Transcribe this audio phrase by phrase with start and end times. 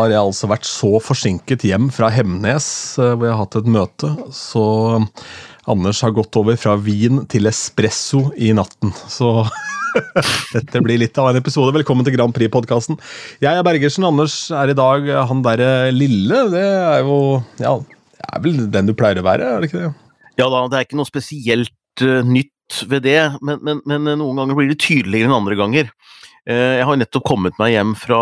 [0.00, 2.66] har jeg altså vært så forsinket hjem fra Hemnes,
[3.00, 4.64] eh, hvor jeg har hatt et møte, så
[5.70, 8.94] Anders har gått over fra vin til espresso i natten.
[9.12, 9.44] Så
[10.54, 11.74] dette blir litt av en episode.
[11.76, 12.98] Velkommen til Grand Prix-podkasten.
[13.44, 16.46] Jeg er Bergersen, Anders er i dag han derre lille.
[16.54, 17.18] Det er jo
[17.60, 19.92] Ja, det er vel den du pleier å være, er det ikke det?
[20.40, 24.38] Ja da, det er ikke noe spesielt uh, nytt ved det, men, men, men, noen
[24.38, 25.90] ganger blir det tydeligere enn andre ganger.
[26.50, 28.20] Uh, jeg har nettopp kommet meg hjem fra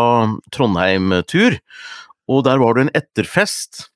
[0.53, 1.57] Trondheim-tur,
[2.29, 3.87] og der var det en etterfest.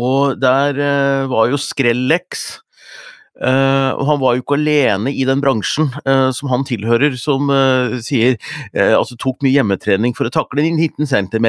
[0.00, 2.60] Og der uh, var jo Skrellex
[3.40, 7.48] Uh, og han var jo ikke alene i den bransjen uh, som han tilhører, som
[7.48, 8.36] uh, sier
[8.76, 11.48] altså tok mye hjemmetrening for å takle 19 cm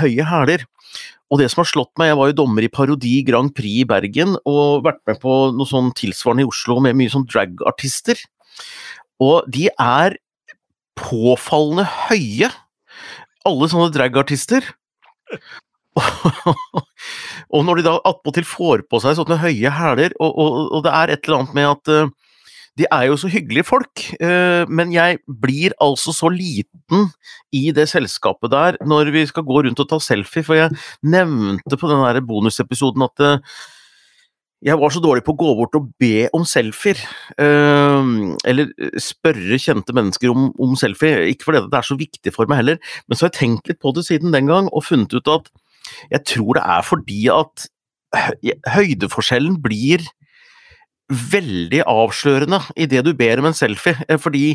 [0.00, 0.66] høye hæler.
[1.30, 3.86] Og det som har slått meg, jeg var jo dommer i Parodi Grand Prix i
[3.86, 8.18] Bergen og vært med på noe sånn tilsvarende i Oslo med mye sånn dragartister.
[9.20, 10.16] Og de er
[11.00, 12.50] påfallende høye,
[13.48, 14.64] alle sånne dragartister.
[17.54, 20.92] og når de da attpåtil får på seg sånne høye hæler, og, og, og, det
[20.96, 22.12] er et eller annet med at uh,
[22.78, 27.10] de er jo så hyggelige folk, uh, men jeg blir altså så liten
[27.56, 31.80] i det selskapet der når vi skal gå rundt og ta selfie, for jeg nevnte
[31.80, 33.60] på den der bonusepisoden at uh,
[34.60, 37.00] jeg var så dårlig på å gå bort og be om selfier.
[37.40, 41.30] Uh, eller spørre kjente mennesker om, om selfie.
[41.32, 43.80] Ikke fordi det er så viktig for meg heller, men så har jeg tenkt litt
[43.80, 45.50] på det siden den gang og funnet ut at
[46.12, 47.68] jeg tror det er fordi at
[48.74, 50.04] høydeforskjellen blir
[51.10, 54.54] veldig avslørende i det du ber om en selfie, eh, fordi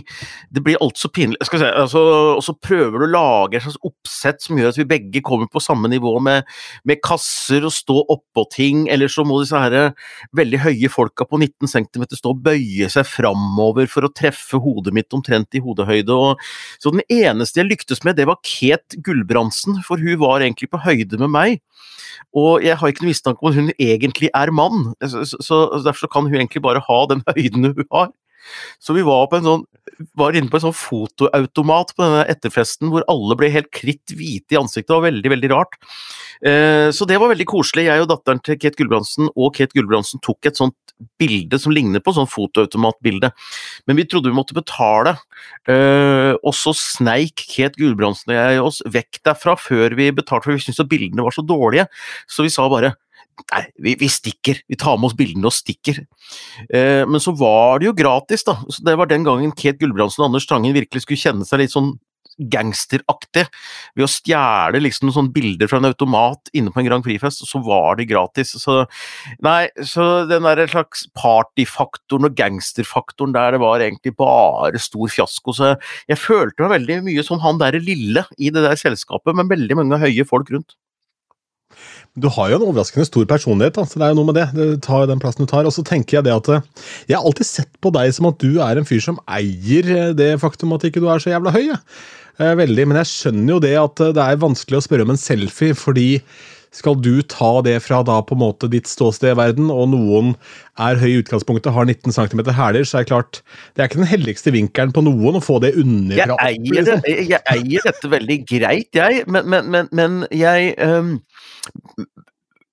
[0.53, 2.01] det blir alt så pinlig si, altså,
[2.35, 5.49] Og så prøver du å lage et slags oppsett som gjør at vi begge kommer
[5.51, 6.47] på samme nivå med,
[6.85, 9.93] med kasser og stå oppå ting, eller så må disse her
[10.35, 14.95] veldig høye folka på 19 cm stå og bøye seg framover for å treffe hodet
[14.95, 16.15] mitt omtrent i hodehøyde.
[16.15, 16.41] Og,
[16.79, 20.83] så den eneste jeg lyktes med, det var Ket Gulbrandsen, for hun var egentlig på
[20.85, 21.61] høyde med meg.
[22.35, 26.05] Og jeg har ikke noe mistanke om at hun egentlig er mann, så, så, derfor
[26.05, 28.13] så kan hun egentlig bare ha den høyden hun har.
[28.79, 29.63] Så vi var, sånn,
[30.17, 34.55] var inne på en sånn fotoautomat på denne etterfesten hvor alle ble helt kritt hvite
[34.55, 34.91] i ansiktet.
[34.91, 35.77] Det var veldig, veldig rart.
[36.45, 37.87] Eh, så det var veldig koselig.
[37.89, 40.77] Jeg og datteren til Kate Gulbrandsen og Kate Gulbrandsen tok et sånt
[41.19, 43.31] bilde som ligner på sånn fotoautomatbilde.
[43.87, 45.17] Men vi trodde vi måtte betale,
[45.67, 50.55] eh, og så sneik Kate Gulbrandsen og jeg oss vekk derfra før vi betalte, for
[50.55, 51.89] vi syntes bildene var så dårlige.
[52.31, 52.95] Så vi sa bare
[53.51, 54.61] Nei, vi, vi, stikker.
[54.67, 56.01] Vi tar med oss bildene og stikker.
[56.69, 58.57] Eh, men så var det jo gratis, da.
[58.71, 61.75] Så det var den gangen Ket Gulbrandsen og Anders Tangen virkelig skulle kjenne seg litt
[61.75, 61.93] sånn
[62.51, 63.45] gangsteraktig
[63.95, 67.61] ved å stjele liksom sånne bilder fra en automat inne på en Grand Prix-fest, så
[67.63, 68.55] var det gratis.
[68.59, 68.81] Så
[69.45, 75.55] nei, så den der slags partyfaktoren og gangsterfaktoren der, det var egentlig bare stor fiasko.
[75.55, 75.75] Så
[76.11, 79.79] jeg følte meg veldig mye som han derre lille i det der selskapet, med veldig
[79.81, 80.75] mange høye folk rundt.
[82.15, 84.45] Du har jo en overraskende stor personlighet, da, så det er jo noe med det.
[84.55, 85.67] det tar jo den plassen du tar.
[85.67, 86.65] Og så tenker jeg det at eh,
[87.09, 90.13] Jeg har alltid sett på deg som at du er en fyr som eier eh,
[90.15, 91.75] det faktum at ikke du er så jævla høy.
[92.39, 95.19] Eh, veldig, Men jeg skjønner jo det at det er vanskelig å spørre om en
[95.19, 96.09] selfie, fordi
[96.75, 100.33] skal du ta det fra da på en måte ditt ståsted i verden, og noen
[100.81, 103.39] er høy i utgangspunktet, har 19 cm hæler, så er det klart
[103.75, 106.35] Det er ikke den heldigste vinkelen på noen å få det underfra.
[106.35, 107.31] Jeg eier, det, liksom.
[107.31, 111.15] jeg eier dette veldig greit, jeg, men, men, men, men jeg um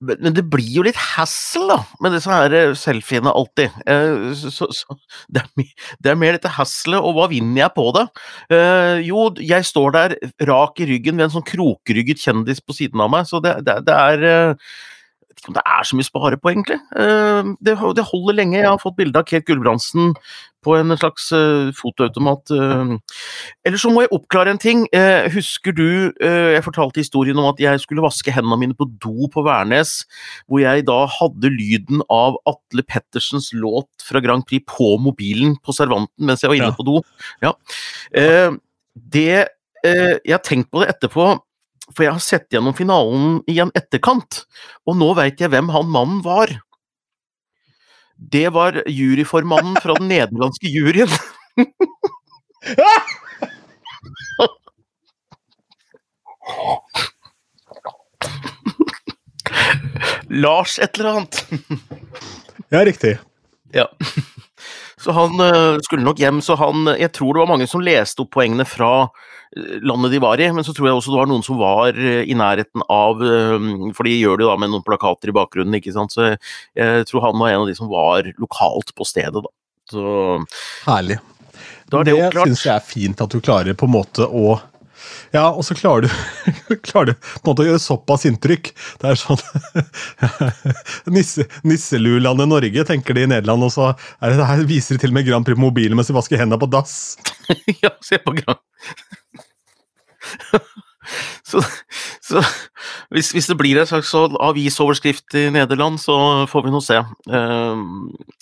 [0.03, 3.75] men det blir jo litt hassle, da, med disse her eh, selfiene alltid.
[3.89, 4.97] Eh, så, så
[5.31, 8.05] det, er, det, er, mer dette hasslet, og hva vinner jeg på det?
[8.53, 10.17] Eh, jo, jeg står der
[10.49, 13.79] rak i ryggen ved en sånn krokrygget kjendis på siden av meg, så det, det,
[13.87, 14.57] det er
[15.33, 16.79] vet ikke om det er så mye å spare på, egentlig.
[16.93, 18.59] Det, det holder lenge.
[18.59, 20.13] Jeg har fått bilde av Kate Gulbrandsen
[20.63, 22.53] på en slags uh, fotoautomat.
[22.53, 22.93] Uh.
[23.67, 24.85] Eller så må jeg oppklare en ting.
[25.33, 25.87] Husker du
[26.23, 30.03] Jeg fortalte historien om at jeg skulle vaske hendene mine på do på Værnes,
[30.47, 35.75] hvor jeg da hadde lyden av Atle Pettersens låt fra Grand Prix på mobilen på
[35.75, 37.01] servanten mens jeg var inne på do.
[37.43, 37.55] Ja.
[38.93, 39.47] det
[39.83, 41.33] Jeg har tenkt på det etterpå.
[41.91, 44.45] For jeg har sett gjennom finalen i en etterkant,
[44.87, 46.47] og nå veit jeg hvem han mannen var.
[48.15, 51.11] Det var juryformannen fra den nederlandske juryen.
[60.33, 61.45] Lars et eller annet.
[62.69, 63.19] ja, riktig.
[63.73, 63.87] Ja.
[64.97, 68.21] Så han uh, skulle nok hjem, så han Jeg tror det var mange som leste
[68.23, 69.09] opp poengene fra
[69.85, 72.21] landet de var i, men så tror jeg også det var noen som var uh,
[72.23, 73.21] i nærheten av
[73.93, 76.15] For de gjør det jo da med noen plakater i bakgrunnen, ikke sant.
[76.15, 76.33] Så
[76.77, 79.53] jeg tror han var en av de som var lokalt på stedet, da.
[79.91, 80.03] Så
[80.87, 81.19] Herlig.
[81.91, 84.55] Da det det syns jeg er fint at du klarer på en måte å
[85.33, 86.13] Ja, og så klarer du,
[86.87, 88.71] klarer du på en måte å gjøre såpass inntrykk.
[89.01, 89.41] Det er sånn
[91.15, 95.03] Nisse, Nisselulandet Norge, tenker de i Nederland, og så er det, det her viser de
[95.03, 97.17] til og med Grand Prix på mobilen mens de vasker hendene på dass.
[97.83, 99.21] ja, se på Grand
[101.49, 101.61] så,
[102.23, 102.41] så
[103.13, 106.15] hvis, hvis, det blir en slags avisoverskrift i Nederland, så
[106.49, 107.83] får vi nå se eh,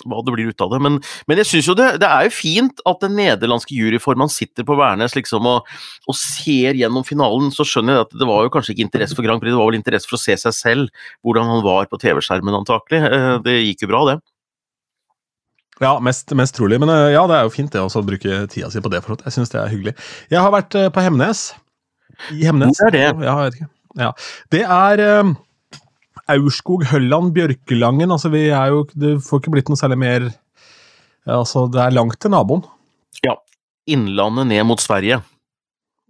[0.05, 0.81] hva det blir ut av det.
[0.85, 0.99] Men,
[1.29, 4.77] men jeg syns jo det, det, er jo fint at den nederlandske juryformannen sitter på
[4.79, 5.71] Værnes liksom, og,
[6.07, 7.49] og, ser gjennom finalen.
[7.55, 9.71] Så skjønner jeg at det var jo kanskje ikke interesse for Grand Prix, det var
[9.71, 13.01] vel interesse for å se seg selv, hvordan han var på TV-skjermen antakelig.
[13.07, 14.19] Eh, det gikk jo bra, det.
[15.81, 16.77] Ja, mest, mest, trolig.
[16.77, 19.01] Men uh, ja, det er jo fint det å bruke tida si på det.
[19.01, 19.95] for Jeg syns det er hyggelig.
[20.29, 21.47] Jeg har vært på Hemnes.
[22.33, 22.77] I Hemnes.
[22.79, 23.05] Hvor er det?
[23.07, 23.71] Ja, jeg vet ikke.
[23.99, 24.11] Ja.
[24.53, 25.33] Det er um,
[26.31, 28.13] Aurskog, Hølland, Bjørkelangen.
[28.13, 30.29] Altså, vi er jo Det får ikke blitt noe særlig mer
[31.29, 32.63] Altså, det er langt til naboen.
[33.21, 33.35] Ja.
[33.91, 35.19] Innlandet ned mot Sverige.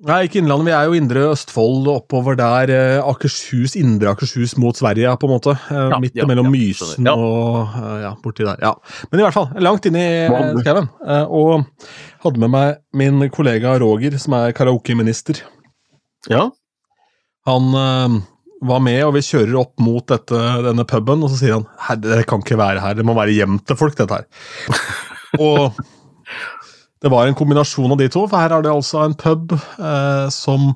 [0.08, 0.70] Nei, ikke Innlandet.
[0.70, 2.72] Vi er jo Indre Østfold og oppover der.
[2.74, 5.54] Eh, Akershus, Indre Akershus mot Sverige, på en måte.
[5.70, 8.58] Eh, ja, Midt ja, mellom ja, Mysen og ja, borti der.
[8.64, 8.72] ja.
[9.12, 10.08] Men i hvert fall, langt inn i
[10.64, 10.90] skauen.
[11.28, 11.68] Og
[12.24, 15.44] hadde med meg min kollega Roger, som er karaokeminister.
[16.30, 16.50] Ja.
[17.50, 18.20] Han øh,
[18.68, 21.58] var med, og vi kjører opp mot dette, denne puben, og så sier
[21.88, 24.28] han det kan ikke være her, det må være hjem til folk, dette her.
[25.48, 25.82] og
[27.02, 30.28] det var en kombinasjon av de to, for her er det altså en pub eh,
[30.30, 30.68] som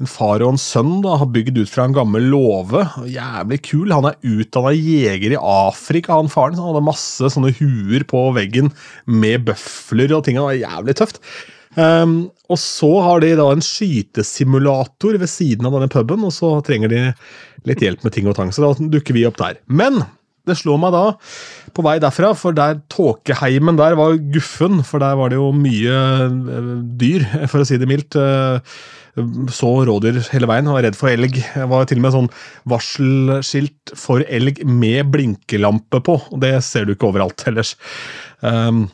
[0.00, 2.86] en far og en sønn da, har bygd ut fra en gammel låve.
[3.04, 3.92] Jævlig kul.
[3.92, 6.56] Han er utdanna jeger i Afrika, han faren.
[6.56, 8.72] Han hadde masse sånne huer på veggen
[9.04, 10.40] med bøfler og ting.
[10.40, 11.20] Det var jævlig tøft.
[11.74, 12.16] Um,
[12.52, 16.92] og så har de da en skytesimulator ved siden av denne puben, og så trenger
[16.92, 17.06] de
[17.68, 18.52] litt hjelp med ting og tang.
[18.54, 19.58] Så da dukker vi opp der.
[19.66, 20.02] Men
[20.44, 21.04] det slår meg da,
[21.72, 26.02] på vei derfra, for der tåkeheimen der var guffen, for der var det jo mye
[26.28, 28.18] uh, dyr, for å si det mildt.
[28.18, 28.60] Uh,
[29.54, 31.38] så rådyr hele veien, var redd for elg.
[31.38, 32.28] Det var til og med sånn
[32.70, 37.76] varselskilt for elg med blinkelampe på, og det ser du ikke overalt ellers.
[38.42, 38.88] Um,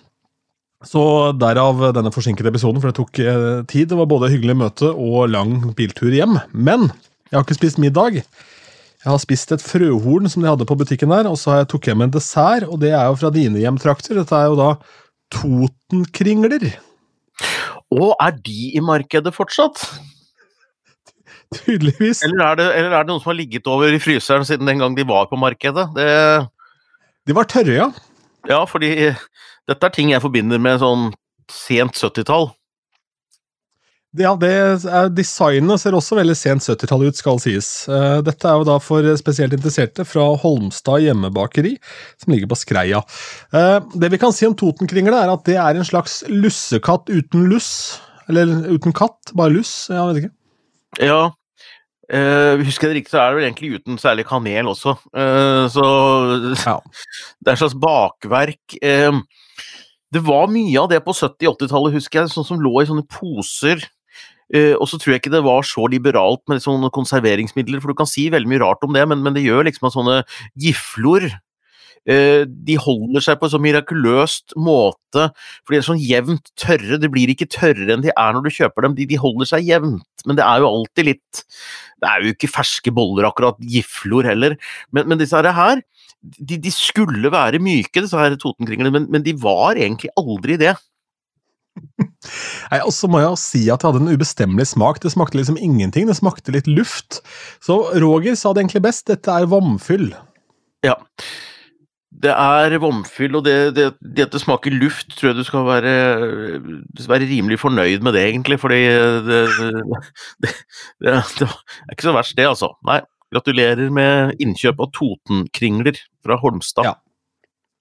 [0.86, 1.02] så
[1.36, 3.90] derav denne forsinkede episoden, for det tok eh, tid.
[3.90, 6.38] Det var både hyggelig møte og lang biltur hjem.
[6.52, 6.88] Men
[7.28, 8.22] jeg har ikke spist middag.
[9.00, 11.70] Jeg har spist et frøhorn som de hadde på butikken der, og så har jeg
[11.72, 14.16] tok hjem en dessert, og det er jo fra dine hjemtrakter.
[14.18, 14.70] Dette er jo da
[15.30, 16.72] Totenkringler.
[17.94, 19.84] Og er de i markedet fortsatt?
[21.54, 22.22] Tydeligvis.
[22.26, 24.82] Eller er, det, eller er, det, noen som har ligget over i fryseren siden den
[24.82, 25.88] gang de var på markedet?
[25.96, 26.10] Det...
[27.28, 27.88] De var tørre, ja.
[28.48, 29.10] Ja, fordi
[29.70, 31.10] dette er ting jeg forbinder med sånn
[31.50, 32.50] sent 70-tall.
[34.18, 37.68] Ja, det er, Designet ser også veldig sent 70-tall ut, skal sies.
[37.86, 41.76] Eh, dette er jo da for spesielt interesserte fra Holmstad hjemmebakeri,
[42.18, 43.04] som ligger på Skreia.
[43.54, 47.46] Eh, det vi kan si om Totenkringle, er at det er en slags lussekatt uten
[47.52, 48.00] luss.
[48.30, 49.74] Eller uten katt, bare luss.
[49.90, 50.34] Jeg vet ikke.
[51.06, 51.22] Ja,
[52.10, 54.96] Uh, husker jeg det riktig, så er det vel egentlig uten særlig kanel også.
[55.14, 55.84] Uh, så
[56.58, 56.72] ja.
[57.38, 58.74] det er et slags bakverk.
[58.82, 59.20] Uh,
[60.14, 63.84] det var mye av det på 70-80-tallet, husker jeg, sånn som lå i sånne poser.
[64.50, 68.08] og så tror jeg ikke det var så liberalt med sånne konserveringsmidler, for du kan
[68.10, 70.16] si veldig mye rart om det, men, men det gjør liksom at sånne
[70.58, 71.28] giflor
[72.08, 75.26] Eh, de holder seg på en så mirakuløst måte,
[75.60, 76.96] for de er sånn jevnt tørre.
[77.00, 79.68] De blir ikke tørrere enn de er når du kjøper dem, de, de holder seg
[79.68, 80.24] jevnt.
[80.24, 81.44] Men det er jo alltid litt
[82.00, 84.56] Det er jo ikke ferske boller, akkurat, giflor heller.
[84.88, 85.82] Men, men disse her,
[86.20, 90.74] de, de, skulle være myke, disse her Totenkringlene, men, men de var egentlig aldri det.
[92.70, 95.00] Nei, Og så må jeg si at det hadde en ubestemmelig smak.
[95.02, 96.08] Det smakte liksom ingenting.
[96.10, 97.22] Det smakte litt luft.
[97.64, 99.06] Så Roger sa det egentlig best.
[99.08, 100.10] Dette er vannfyll.
[100.86, 100.98] Ja.
[102.20, 105.62] Det er vomfyll, og det, det, det, at det smaker luft, tror jeg du skal
[105.64, 105.92] være,
[107.08, 108.58] være rimelig fornøyd med det, egentlig.
[108.60, 108.80] Fordi
[109.28, 109.38] det,
[110.44, 111.22] det, er
[111.94, 112.74] ikke så verst, det, altså.
[112.88, 112.98] Nei,
[113.30, 116.88] gratulerer med innkjøp av Totenkringler fra Holmstad.
[116.88, 116.96] Ja.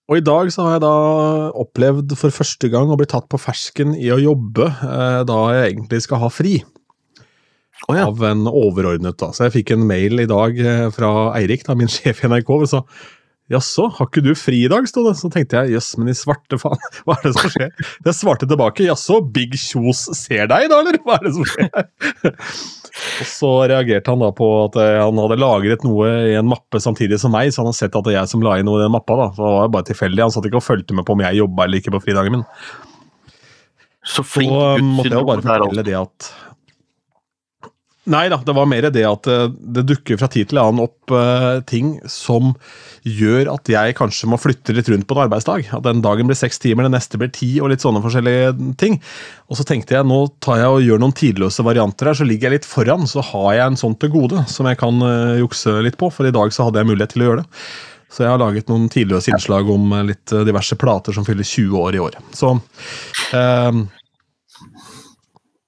[0.10, 0.96] Og i dag så har jeg da
[1.62, 5.74] opplevd for første gang å bli tatt på fersken i å jobbe eh, da jeg
[5.74, 6.58] egentlig skal ha fri.
[7.88, 8.08] Oh, ja.
[8.10, 9.30] Av en overordnet, da.
[9.34, 12.52] Så jeg fikk en mail i dag eh, fra Eirik, da, min sjef i NRK,
[12.72, 13.18] som sa
[13.50, 15.16] Jaså, har ikke du fri i dag, sto det.
[15.18, 17.72] Så tenkte jeg jøss, men i svarte faen, hva er det som skjer?
[18.06, 21.72] Jeg svarte tilbake jaså, Big Kjos ser deg da, eller hva er det som skjer?
[23.00, 26.82] Og så reagerte han da på at eh, han hadde lagret noe i en mappe
[26.84, 28.82] samtidig som meg, så han har sett at det er jeg som la inn noe
[28.82, 29.16] i den mappa.
[29.18, 29.28] da.
[29.36, 30.24] Så det var bare tilfeldig.
[30.26, 32.46] Han satt ikke og fulgte med på om jeg jobba eller ikke på fridagen min.
[34.10, 36.30] Så flink Så måtte jeg jo bare fortelle det at
[38.10, 41.12] Nei da, det var mer det at eh, det dukker fra tid til annen opp
[41.14, 42.56] uh, ting som
[43.06, 45.68] gjør at jeg kanskje må flytte litt rundt på en arbeidsdag.
[45.78, 48.98] At den dagen blir seks timer, den neste blir ti, og litt sånne forskjellige ting.
[49.50, 52.50] Og så tenkte jeg nå tar jeg og gjør noen tidløse varianter her, så ligger
[52.50, 53.06] jeg litt foran.
[53.10, 56.26] Så har jeg en sånn til gode som jeg kan uh, jukse litt på, for
[56.26, 57.64] i dag så hadde jeg mulighet til å gjøre det.
[58.10, 61.98] Så jeg har laget noen tidløse innslag om litt diverse plater som fyller 20 år
[62.00, 62.18] i år.
[62.34, 63.84] Så uh,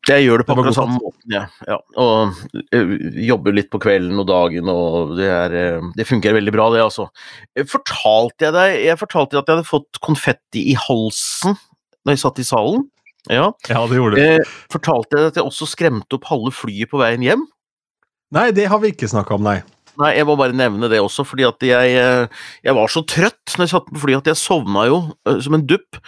[0.10, 1.44] jeg gjør det på akkurat samme måten, ja.
[1.70, 1.78] ja.
[2.02, 2.40] Og
[2.74, 6.70] uh, jobber litt på kvelden og dagen, og det, er, uh, det fungerer veldig bra,
[6.74, 7.06] det, altså.
[7.70, 11.60] Fortalte jeg deg Jeg fortalte at jeg hadde fått konfetti i halsen
[12.02, 12.88] da jeg satt i salen?
[13.30, 14.54] Ja, ja det gjorde du.
[14.74, 17.46] Fortalte jeg deg at jeg også skremte opp halve flyet på veien hjem?
[18.34, 19.60] Nei, det har vi ikke snakka om, nei.
[20.02, 22.02] Nei, jeg må bare nevne det også, fordi at jeg,
[22.66, 25.02] jeg var så trøtt når jeg satt på flyet at jeg sovna jo
[25.44, 26.00] som en dupp.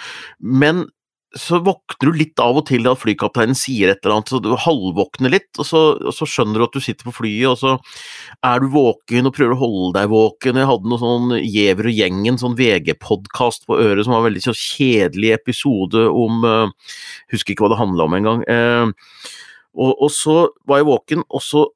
[0.42, 0.88] Men
[1.34, 4.52] så våkner du litt av og til at flykapteinen sier et eller annet, så du
[4.60, 7.76] halvvåkner litt, og så, og så, skjønner du at du sitter på flyet, og så
[8.46, 10.62] er du våken og prøver å holde deg våken.
[10.62, 14.46] Jeg hadde noe sånn Gjever og gjengen, sånn VG-podkast på øret som var en veldig
[14.46, 16.94] så kjedelig episode om uh,
[17.34, 18.44] Husker ikke hva det handla om engang.
[18.46, 19.32] Uh,
[19.74, 20.38] og, og så
[20.70, 21.70] var jeg våken, og så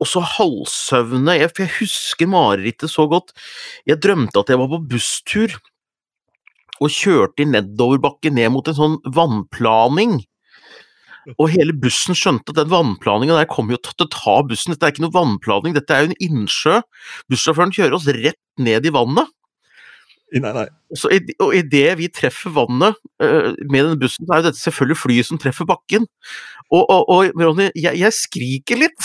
[0.00, 3.34] og så halvsøvne, for jeg husker marerittet så godt.
[3.84, 5.58] Jeg drømte at jeg var på busstur
[6.80, 10.18] og kjørte i nedoverbakke ned mot en sånn vannplaning.
[11.36, 14.72] Og hele bussen skjønte at den vannplaninga der kommer jo til å ta bussen.
[14.72, 16.80] Dette er ikke noe vannplaning, dette er jo en innsjø.
[17.30, 19.28] Bussjåføren kjører oss rett ned i vannet.
[20.30, 20.68] Nei, nei.
[20.94, 21.10] Så,
[21.42, 25.26] og idet vi treffer vannet uh, med denne bussen, så er jo dette selvfølgelig flyet
[25.26, 26.06] som treffer bakken.
[26.70, 29.02] Og, og, og Ronny, jeg, jeg skriker litt.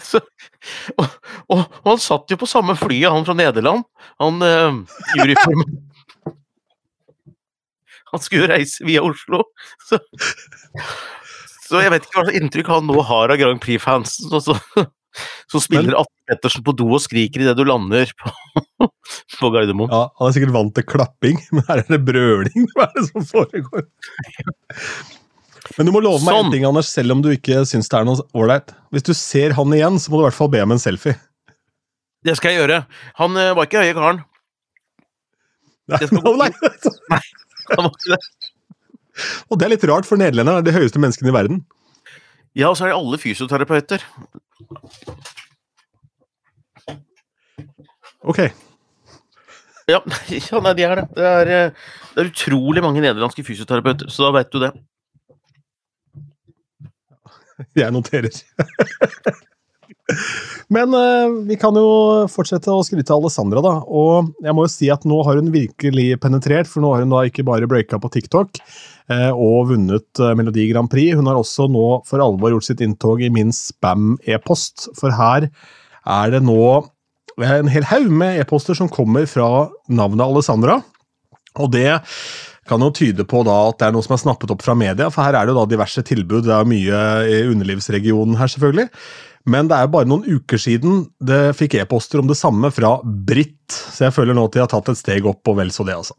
[0.08, 0.18] så,
[0.96, 1.06] og,
[1.48, 3.86] og, og, han satt jo på samme flyet, han fra Nederland.
[4.22, 4.80] Han uh,
[8.10, 9.44] Han skulle reise via Oslo.
[9.86, 10.00] Så,
[11.68, 14.32] så, jeg vet ikke hva slags inntrykk han nå har av Grand Prix-fansen.
[14.42, 14.56] Så,
[15.50, 18.32] så, spiller Atle Pettersen på do og skriker idet du lander på,
[19.38, 19.92] på Gardermoen.
[19.94, 22.66] Ja, Han er sikkert vant til klapping, men her er det brøling.
[22.74, 23.86] Hva er det som foregår?
[25.78, 26.48] Men du må love meg sånn.
[26.48, 28.72] en ting, Anders, selv om du ikke syns det er noe ålreit.
[28.94, 31.16] Hvis du ser han igjen, så må du i hvert fall be om en selfie.
[32.26, 32.82] Det skal jeg gjøre.
[33.20, 34.22] Han uh, var ikke høye karen.
[35.90, 36.50] Nei, no, nei.
[37.10, 37.20] nei,
[37.72, 38.20] han var ikke det.
[39.50, 41.62] Og det er litt rart, for nederlenderne er de høyeste menneskene i verden.
[42.56, 44.04] Ja, og så er de alle fysioterapeuter.
[48.20, 48.42] Ok.
[49.90, 50.00] Ja,
[50.50, 51.06] ja nei, de er det.
[51.16, 54.72] Det er, eh, det er utrolig mange nederlandske fysioterapeuter, så da vet du det.
[57.80, 58.34] Jeg noterer.
[60.74, 63.74] Men uh, vi kan jo fortsette å skryte av Alessandra, da.
[63.86, 67.14] Og jeg må jo si at nå har hun virkelig penetrert, for nå har hun
[67.14, 71.38] da ikke bare breaka på TikTok uh, og vunnet uh, Melodi Grand Prix, hun har
[71.38, 74.90] også nå for alvor gjort sitt inntog i min spam-e-post.
[74.98, 76.62] For her er det nå
[77.40, 80.80] en hel haug med e-poster som kommer fra navnet Alessandra.
[81.58, 81.88] Og det
[82.70, 85.10] kan jo tyde på da at det er noe som er snappet opp fra media,
[85.10, 86.46] for her er det jo da diverse tilbud.
[86.46, 88.88] Det er mye i underlivsregionen her, selvfølgelig.
[89.50, 92.98] Men det er jo bare noen uker siden det fikk e-poster om det samme fra
[93.04, 95.86] Britt, så jeg føler nå at de har tatt et steg opp, og vel så
[95.88, 96.16] det, altså.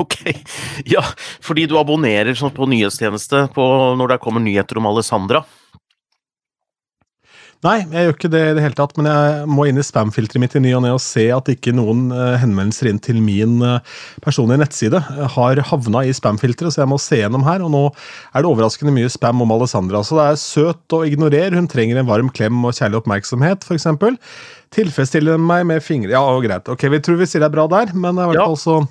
[0.00, 0.16] Ok,
[0.88, 1.02] ja,
[1.44, 3.66] fordi du abonnerer sånn på nyhetstjeneste på
[3.98, 5.42] når det kommer nyheter om Alessandra?
[7.64, 10.42] Nei, jeg gjør ikke det i det hele tatt, men jeg må inn i spam-filteret
[10.42, 13.54] mitt i ny og ne og se at ikke noen uh, henvendelser inn til min
[13.64, 13.78] uh,
[14.24, 15.00] personlige nettside
[15.32, 17.64] har havna i spam-filteret, så jeg må se gjennom her.
[17.64, 20.04] Og nå er det overraskende mye spam om Alessandra.
[20.04, 23.88] Så det er søt å ignorere, hun trenger en varm klem og kjærlig oppmerksomhet, f.eks.
[24.74, 26.68] Tilfredsstille meg med fingre Ja, greit.
[26.68, 28.82] Ok, vi tror vi sier det er bra der, men i hvert fall så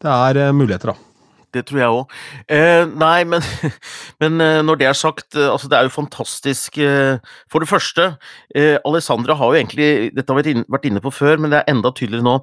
[0.00, 1.09] Det er muligheter, da
[1.54, 2.14] det tror jeg òg.
[2.50, 3.42] Eh, nei, men,
[4.22, 7.18] men, eh, når det er sagt, eh, altså det er jo fantastisk eh,
[7.50, 8.14] For det første,
[8.54, 11.72] eh, Alessandra har jo egentlig Dette har vi vært inne på før, men det er
[11.74, 12.38] enda tydeligere nå.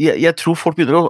[0.00, 1.08] Jeg, jeg tror folk begynner å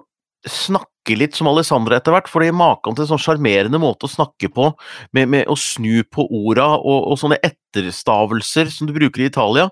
[0.49, 4.51] snakke litt som Alessandra etter hvert, fordi maken til en sånn sjarmerende måte å snakke
[4.53, 4.69] på,
[5.17, 9.69] med, med, å snu på orda og, og, sånne etterstavelser som du bruker i Italia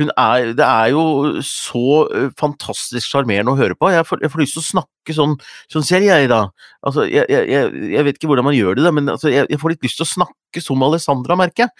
[0.00, 2.06] er, Det er jo så
[2.40, 3.90] fantastisk sjarmerende å høre på.
[3.92, 5.36] Jeg får, jeg får, lyst til å snakke sånn
[5.70, 6.42] Sånn ser jeg, da.
[6.86, 9.74] Altså, jeg, jeg, jeg vet ikke hvordan man gjør det, da, men altså, jeg, får
[9.74, 11.74] litt lyst til å snakke som Alessandra, merker jeg.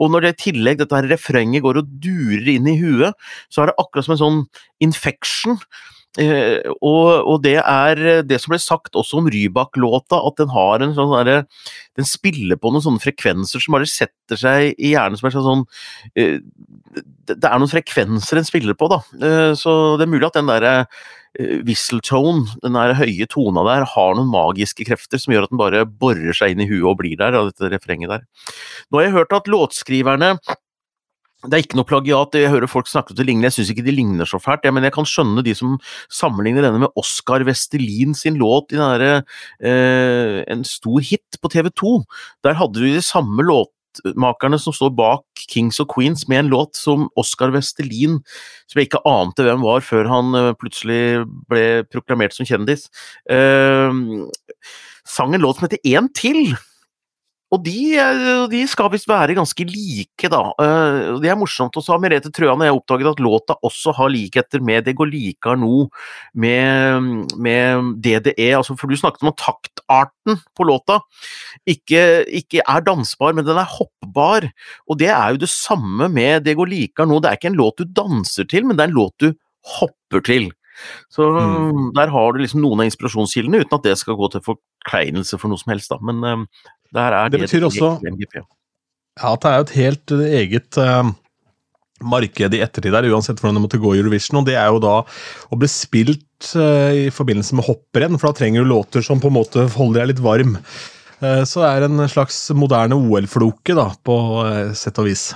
[0.00, 3.16] Og når det i tillegg dette her refrenget går og durer inn i huet,
[3.52, 4.40] så er det akkurat som en sånn
[4.84, 5.60] infection
[6.16, 10.94] og, og, det er det som ble sagt også om Rybak-låta, at den har en
[10.96, 11.42] sånn derre
[11.98, 15.66] Den spiller på noen sånne frekvenser som bare setter seg i hjernen som er sånn
[16.16, 16.40] eh,
[17.28, 19.02] Det er noen frekvenser den spiller på, da.
[19.20, 20.74] Eh, så det er mulig at den derre
[21.36, 25.52] eh, whistle tone, den der høye tona der, har noen magiske krefter som gjør at
[25.52, 28.24] den bare borer seg inn i huet og blir der, av dette refrenget der.
[28.88, 30.38] Nå har jeg hørt at låtskriverne
[31.46, 33.86] det er ikke noe plagiat, jeg hører folk snakke om det ligner, jeg syns ikke
[33.86, 35.76] de ligner så fælt, ja, men jeg kan skjønne de som
[36.12, 39.22] sammenligner denne med Oskar Vestelin sin låt i der,
[39.60, 41.94] eh, en stor hit på TV 2.
[42.46, 46.76] Der hadde du de samme låtmakerne som står bak Kings og Queens med en låt
[46.76, 48.20] som Oskar Vestelin,
[48.66, 52.88] som jeg ikke ante hvem var før han eh, plutselig ble proklamert som kjendis,
[53.30, 53.90] eh,
[55.06, 56.56] sang en låt som heter En til.
[57.54, 60.40] Og de, eh, de skal visst være ganske like, da.
[60.58, 61.76] Eh, det er morsomt.
[61.78, 64.96] Og så har Merete Trøan og jeg oppdaget at låta også har likheter med Det
[64.98, 65.86] går likar no,
[66.34, 68.50] med, med DDE.
[68.58, 70.98] Altså, for du snakket om taktarten på låta
[71.66, 74.50] ikke, ikke, er dansbar, men den er hoppbar.
[74.90, 77.20] Og det er jo det samme med Det går likar no.
[77.20, 79.30] Det er ikke en låt du danser til, men det er en låt du
[79.78, 80.50] hopper til.
[81.12, 81.92] Så mm.
[81.96, 85.52] der har du liksom noen av inspirasjonskildene, uten at det skal gå til forkleinelse for
[85.52, 86.00] noe som helst, da.
[86.04, 88.40] Men uh, der er det betyr også MGP.
[88.40, 91.08] Ja, at det er jo et helt eh, eget uh,
[92.04, 94.42] marked i ettertid der, uansett hvordan det måtte gå i Eurovision.
[94.42, 98.40] Og det er jo da å bli spilt uh, i forbindelse med hopprenn, for da
[98.42, 100.60] trenger du låter som på en måte holder deg litt varm.
[101.16, 104.16] så det er en slags moderne OL-floke, da, på
[104.76, 105.30] sett og vis.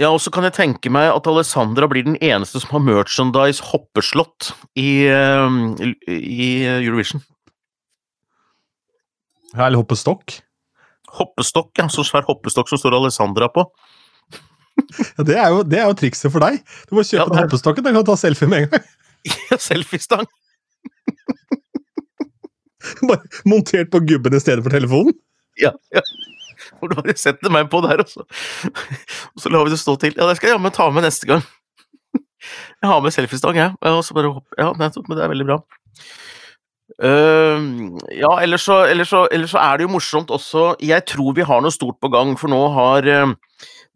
[0.00, 3.66] Ja, og så kan jeg tenke meg at Alessandra blir den eneste som har merchandise
[3.68, 5.04] hoppeslott i,
[6.08, 7.20] i Eurovision.
[9.58, 10.38] Eller hoppestokk?
[11.18, 11.88] Hoppestokk, ja.
[11.92, 13.66] Så svær hoppestokk som står Alessandra på.
[15.18, 16.62] ja, det er, jo, det er, jo, trikset for deg.
[16.88, 18.88] Du må kjøpe ja, den hoppestokken, da kan du ta selfie med en gang.
[19.50, 20.28] ja, selfiestang.
[23.04, 25.12] Bare montert på gubben i stedet for telefonen?
[25.60, 25.74] Ja.
[25.92, 26.00] ja.
[26.80, 28.24] For du bare setter meg på der, og så,
[29.34, 30.16] og så lar vi det stå til.
[30.16, 31.44] Ja, det skal jeg jammen ta med neste gang.
[32.80, 33.76] Jeg har med selfiestang, jeg.
[33.84, 34.46] Og så bare hopp.
[34.58, 35.60] Ja, nettopp, men det er veldig bra.
[37.00, 41.36] Uh, ja, ellers så, ellers, så, ellers så, er det jo morsomt også Jeg tror
[41.36, 43.32] vi har noe stort på gang, for nå har uh,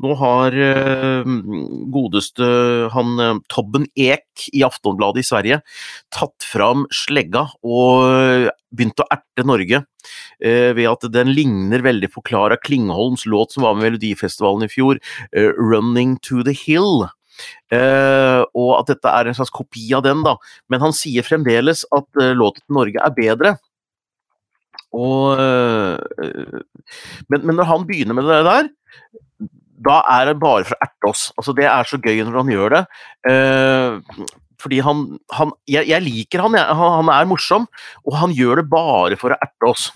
[0.03, 1.33] nå har uh,
[1.95, 2.47] godeste
[2.95, 5.61] han Tobben Ek i Aftonbladet i Sverige
[6.15, 9.85] tatt fram slegga og begynt å erte Norge
[10.45, 14.99] ved at den ligner veldig på Klara Klingholms låt som var med Melodifestivalen i fjor,
[15.33, 17.07] 'Running to the Hill'.
[17.73, 20.37] Uh, og at dette er en slags kopi av den, da.
[20.71, 23.55] Men han sier fremdeles at uh, låten til Norge er bedre.
[24.95, 25.99] Og uh,
[27.33, 28.71] men, men, når han begynner med det der,
[29.85, 31.29] da er det bare for å erte oss.
[31.39, 32.83] Altså, det er så gøy når han gjør det.
[34.65, 35.05] fordi han,
[35.37, 37.69] han jeg, jeg, liker han, jeg, han, er morsom,
[38.07, 39.91] og han gjør det bare for å erte oss.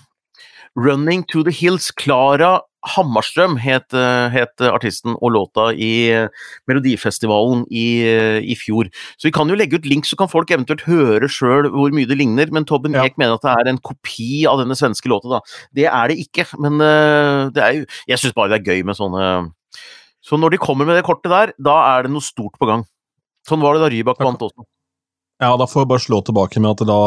[0.77, 6.29] 'Running to the Hills', Klara Hammarstrøm het, eh, het, artisten og låta i eh,
[6.69, 8.05] Melodifestivalen i,
[8.39, 8.87] i, fjor.
[9.17, 12.07] Så vi kan jo legge ut link, så kan folk eventuelt høre sjøl hvor mye
[12.07, 12.47] det ligner.
[12.55, 13.03] Men Tobben ja.
[13.19, 15.41] Mener at det er en kopi av denne svenske låta, da.
[15.75, 16.79] Det er det ikke, men
[17.51, 19.25] det er jo Jeg syns bare det er gøy med sånne
[20.23, 22.83] Så når de kommer med det kortet der, da er det noe stort på gang.
[23.47, 24.67] Sånn var det da Rybak vant også.
[25.39, 26.97] Ja, da får jeg bare slå tilbake med at da,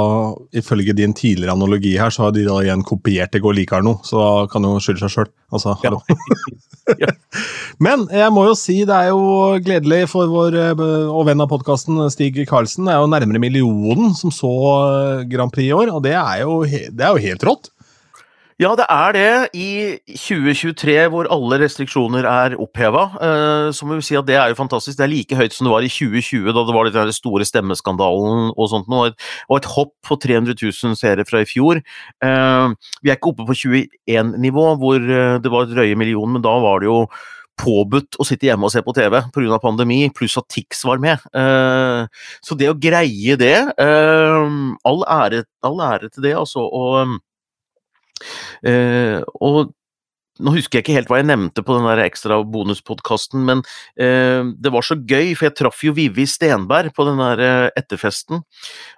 [0.56, 3.98] ifølge din tidligere analogi her, så har de da igjen kopiert det går likere nå,
[4.08, 5.32] så da kan jo skylde seg sjøl.
[5.52, 6.00] Altså, hallo.
[6.98, 7.12] Ja.
[7.84, 11.46] Men jeg må jo si det er jo gledelig for vår eh, og venn av
[11.52, 12.88] podkasten Stig Karlsen.
[12.88, 14.50] Det er jo nærmere millionen som så
[14.88, 17.70] eh, Grand Prix i år, og det er jo, det er jo helt rått.
[18.62, 19.30] Ja, det er det.
[19.58, 19.68] I
[20.06, 24.58] 2023 hvor alle restriksjoner er oppheva, eh, så må vi si at det er jo
[24.60, 24.98] fantastisk.
[25.00, 28.52] Det er like høyt som det var i 2020, da det var den store stemmeskandalen
[28.52, 29.14] og sånt noe.
[29.48, 31.80] Og et hopp på 300 000 seere fra i fjor.
[32.22, 36.54] Eh, vi er ikke oppe på 21-nivå, hvor eh, det var drøye millioner, men da
[36.62, 37.00] var det jo
[37.58, 39.58] påbudt å sitte hjemme og se på TV pga.
[39.64, 41.20] pandemi, pluss at Tix var med.
[42.42, 46.64] Så det å greie det All ære, all ære til det, altså.
[46.64, 47.18] og
[48.62, 49.72] og
[50.40, 53.62] nå husker jeg ikke helt hva jeg nevnte på den der ekstra bonuspodkasten, men
[54.00, 57.68] eh, det var så gøy, for jeg traff jo Vivi Stenberg på den der eh,
[57.78, 58.42] etterfesten.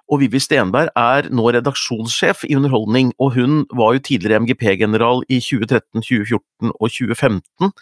[0.07, 5.41] Og Vivi Stenberg er nå redaksjonssjef i Underholdning, og hun var jo tidligere MGP-general i
[5.43, 7.73] 2013, 2014 og 2015,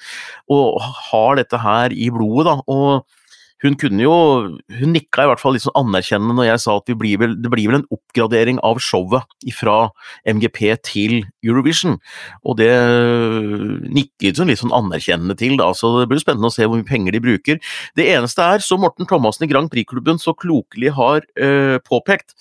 [0.57, 2.57] og har dette her i blodet, da.
[2.67, 3.21] og
[3.63, 4.13] hun kunne jo
[4.79, 7.51] Hun nikka i hvert fall litt sånn anerkjennende når jeg sa at blir vel, det
[7.51, 9.77] blir vel en oppgradering av showet fra
[10.29, 11.97] MGP til Eurovision.
[12.43, 12.71] Og det
[13.87, 16.87] nikket hun litt sånn anerkjennende til, da, så det blir spennende å se hvor mye
[16.89, 17.61] penger de bruker.
[17.97, 22.35] Det eneste er, som Morten Thomassen i Grand Prix-klubben så klokelig har øh, påpekt,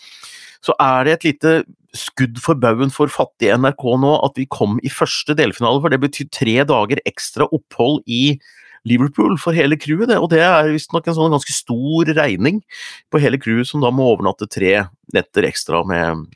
[0.62, 1.54] så er det et lite
[1.96, 6.00] skudd for baugen for fattige NRK nå at vi kom i første delfinale, for det
[6.02, 8.38] betyr tre dager ekstra opphold i
[8.88, 10.18] Liverpool for hele crewet, det.
[10.18, 12.62] Og det er visstnok en sånn ganske stor regning
[13.12, 16.26] på hele crewet, som da må overnatte tre netter ekstra med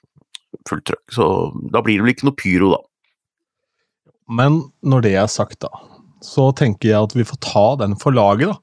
[0.69, 1.07] fullt trøkk.
[1.15, 1.27] Så
[1.73, 2.83] da blir det vel ikke noe pyro, da.
[4.37, 5.71] Men når det er sagt, da,
[6.25, 8.61] så tenker jeg at vi får ta den for laget, da.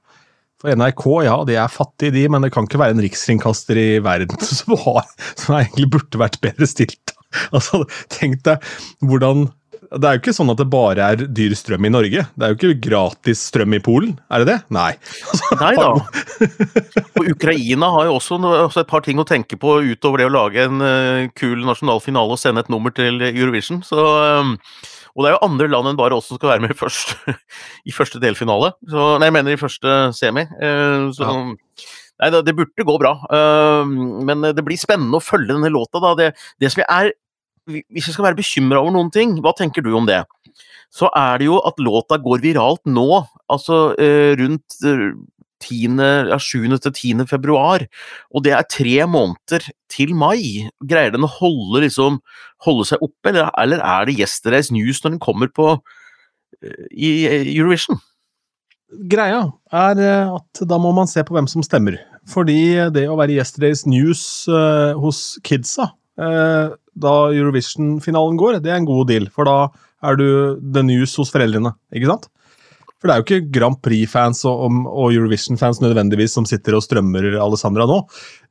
[0.64, 3.90] For NRK, ja, de er fattige, de, men det kan ikke være en rikskringkaster i
[4.04, 7.16] verden som, har, som egentlig burde vært bedre stilt.
[7.50, 7.80] Altså,
[8.14, 8.62] Tenk deg
[9.02, 9.48] hvordan
[9.94, 12.24] det er jo ikke sånn at det bare er dyr strøm i Norge.
[12.34, 14.58] Det er jo ikke gratis strøm i Polen, er det det?
[14.74, 14.92] Nei.
[15.62, 15.92] Nei da.
[17.20, 18.40] Og Ukraina har jo også,
[18.82, 22.34] et par ting å tenke på utover det å lage en uh, kul nasjonal finale
[22.34, 23.84] og sende et nummer til Eurovision.
[23.86, 24.56] Så, um,
[25.14, 27.16] og det er jo andre land enn bare oss som skal være med først,
[27.90, 28.74] i første delfinale.
[28.90, 30.48] Så, nei, jeg mener i første semi.
[30.58, 31.90] Uh, så, ja.
[32.24, 33.84] Nei, det burde gå bra, uh,
[34.26, 36.02] men det blir spennende å følge denne låta.
[36.18, 37.14] Det, det som jeg er
[37.70, 40.24] hvis jeg skal være bekymra over noen ting, hva tenker du om det?
[40.94, 45.14] Så er det jo at låta går viralt nå, altså eh, rundt eh,
[45.64, 45.98] 10,
[46.30, 46.68] ja, 7.
[46.84, 47.26] til 10.
[47.30, 47.86] februar,
[48.34, 50.70] og det er tre måneder til mai.
[50.84, 52.20] Greier den å holde, liksom,
[52.68, 55.70] holde seg oppe, eller, eller, er det Yesterday's News når den kommer på
[56.62, 57.14] eh, i
[57.56, 58.02] Eurovision?
[59.10, 61.98] Greia er eh, at da må man se på hvem som stemmer.
[62.30, 65.90] Fordi det å være Yesterday's News uh, hos kidsa
[66.22, 69.28] uh, da Eurovision-finalen går, det er en god deal.
[69.34, 69.58] For da
[70.04, 70.28] er du
[70.60, 72.30] the news hos foreldrene, ikke sant?
[73.04, 77.34] For det er jo ikke Grand Prix-fans og, og Eurovision-fans nødvendigvis som sitter og strømmer
[77.44, 77.98] Alessandra nå.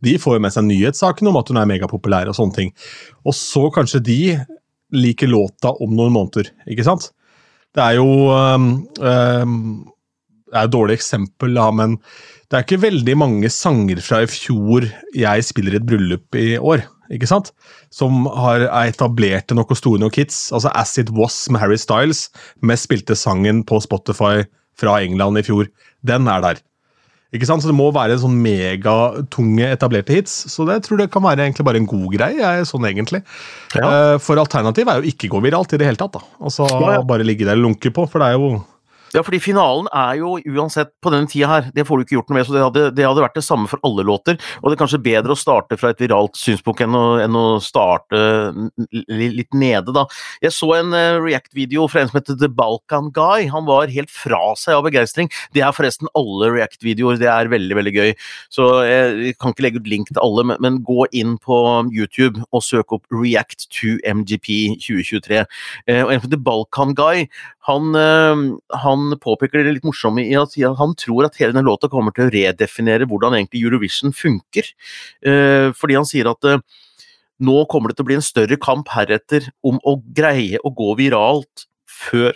[0.04, 2.74] De får jo med seg nyhetssaken om at hun er megapopulær og sånne ting.
[3.24, 4.20] Og så kanskje de
[4.92, 7.08] liker låta om noen måneder, ikke sant?
[7.72, 8.66] Det er jo um,
[9.00, 9.54] um,
[10.52, 11.96] Det er et dårlig eksempel, da, men
[12.52, 14.84] det er ikke veldig mange sanger fra i fjor
[15.16, 17.52] jeg spiller i et bryllup i år ikke sant?
[17.92, 20.46] Som har etablerte noe store nok hits.
[20.54, 22.26] Altså As It Was med Harry Styles,
[22.64, 24.46] mest spilte sangen på Spotify
[24.78, 25.68] fra England i fjor.
[26.06, 26.62] Den er der.
[27.32, 27.64] Ikke sant?
[27.64, 30.34] Så Det må være sånn megatunge etablerte hits.
[30.52, 32.50] Så det tror jeg kan være egentlig bare en god greie.
[32.68, 33.22] sånn egentlig.
[33.76, 33.86] Ja.
[33.88, 36.12] Eh, for alternativet er jo ikke gå viralt i det hele tatt.
[36.18, 36.20] da.
[36.40, 37.02] Altså ja, ja.
[37.08, 38.64] Bare ligge der og lunke på, for det er jo
[39.12, 42.30] ja, fordi finalen er jo uansett på denne tida her, det får du ikke gjort
[42.30, 44.38] noe med, så det hadde, det hadde vært det samme for alle låter.
[44.60, 47.44] Og det er kanskje bedre å starte fra et viralt synspunkt enn å, enn å
[47.62, 48.20] starte
[49.12, 50.06] litt nede, da.
[50.44, 53.48] Jeg så en uh, React-video fra en som heter The Balkan Guy.
[53.52, 55.30] Han var helt fra seg av begeistring.
[55.52, 58.14] Det er forresten alle React-videoer, det er veldig, veldig gøy.
[58.52, 61.56] Så jeg kan ikke legge ut link til alle, men, gå inn på
[61.92, 65.44] YouTube og søk opp React to MGP 2023.
[65.88, 67.26] Uh, og en som heter Balkan Guy,
[67.68, 68.42] han, uh,
[68.82, 72.26] han påpeker det litt morsomme i at han tror at hele den låta kommer til
[72.26, 74.72] å redefinere hvordan egentlig Eurovision funker.
[75.22, 76.62] Eh, fordi han sier at eh,
[77.42, 80.92] nå kommer det til å bli en større kamp heretter om å greie å gå
[80.98, 82.34] viralt før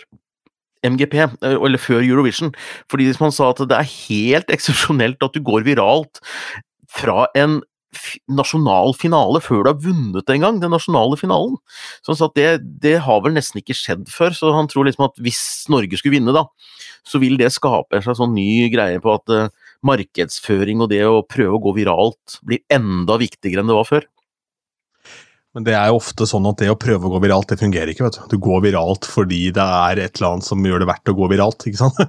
[0.87, 2.53] MGP, eh, eller før Eurovision.
[2.91, 6.23] Fordi hvis man sa at det er helt eksepsjonelt at du går viralt
[6.87, 7.61] fra en
[8.27, 11.55] nasjonal finale før du har vunnet en gang, den nasjonale finalen.
[12.01, 12.49] Så han sa at det,
[12.83, 15.41] det, har vel nesten ikke skjedd før, så han tror liksom at hvis
[15.73, 16.45] Norge skulle vinne, da,
[17.07, 21.23] så vil det skape en sånn ny greie på at uh, markedsføring og det å
[21.27, 24.07] prøve å gå viralt blir enda viktigere enn det var før.
[25.57, 27.89] Men det er jo ofte sånn at det å prøve å gå viralt, det fungerer
[27.89, 28.05] ikke.
[28.05, 31.09] vet Du Du går viralt fordi det er et eller annet som gjør det verdt
[31.09, 31.65] å gå viralt.
[31.65, 32.01] ikke sant?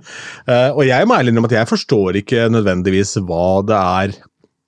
[0.44, 4.18] Uh, og jeg må ærlig innrømme at jeg forstår ikke nødvendigvis hva det er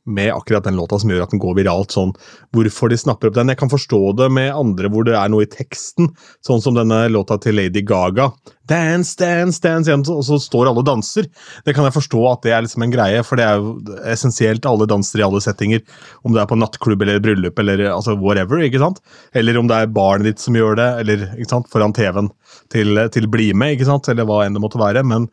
[0.07, 1.93] med akkurat den låta som gjør at den går viralt.
[1.93, 2.13] sånn,
[2.55, 3.53] Hvorfor de snapper opp den.
[3.53, 6.11] Jeg kan forstå det med andre hvor det er noe i teksten,
[6.47, 8.31] sånn som denne låta til Lady Gaga.
[8.71, 11.27] Dance, dance, dance, og så står alle og danser.
[11.67, 14.67] Det kan jeg forstå at det er liksom en greie, for det er jo essensielt
[14.69, 15.83] alle danser i alle settinger.
[16.23, 19.03] Om det er på nattklubb eller bryllup eller altså whatever, ikke sant?
[19.35, 22.31] Eller om det er barnet ditt som gjør det, eller ikke sant, foran TV-en
[22.73, 25.03] til, til Bli med, ikke sant, eller hva enn det måtte være.
[25.07, 25.29] men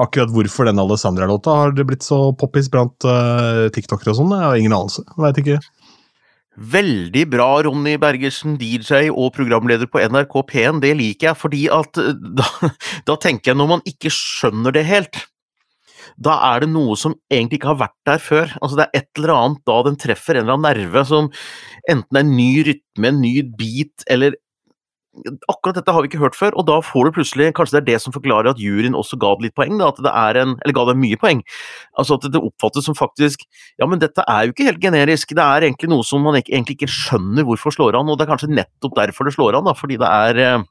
[0.00, 4.58] Akkurat hvorfor den Alessandra-låta har blitt så poppis blant uh, tiktokere og sånn, jeg har
[4.58, 5.04] ingen anelse.
[5.22, 5.60] Veit ikke.
[6.54, 10.80] Veldig bra, Ronny Bergersen, DJ og programleder på NRK P1.
[10.82, 12.74] Det liker jeg, fordi at eh, da,
[13.10, 15.22] da tenker jeg når man ikke skjønner det helt,
[16.20, 18.54] da er det noe som egentlig ikke har vært der før.
[18.60, 21.30] Altså Det er et eller annet da den treffer en eller annen nerve som
[21.90, 24.38] enten er en ny rytme, en ny beat, eller
[25.48, 27.88] akkurat dette har vi ikke hørt før, og da får du plutselig Kanskje det er
[27.92, 30.56] det som forklarer at juryen også ga det litt poeng, da, at det er en
[30.64, 31.42] Eller ga det mye poeng.
[32.00, 33.46] Altså at det oppfattes som faktisk
[33.80, 35.34] Ja, men dette er jo ikke helt generisk.
[35.36, 38.26] Det er egentlig noe som man ikke, egentlig ikke skjønner hvorfor slår an, og det
[38.26, 40.66] er kanskje nettopp derfor det slår an, da, fordi det er eh,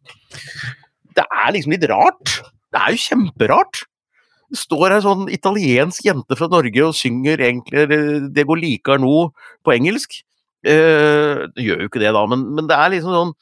[1.14, 2.38] Det er liksom litt rart.
[2.74, 3.84] Det er jo kjemperart.
[4.54, 7.88] Det står ei sånn italiensk jente fra Norge og synger egentlig
[8.36, 9.30] Det går likar nå
[9.66, 10.20] på engelsk.
[10.64, 13.36] Eh, det gjør jo ikke det, da, men, men det er liksom sånn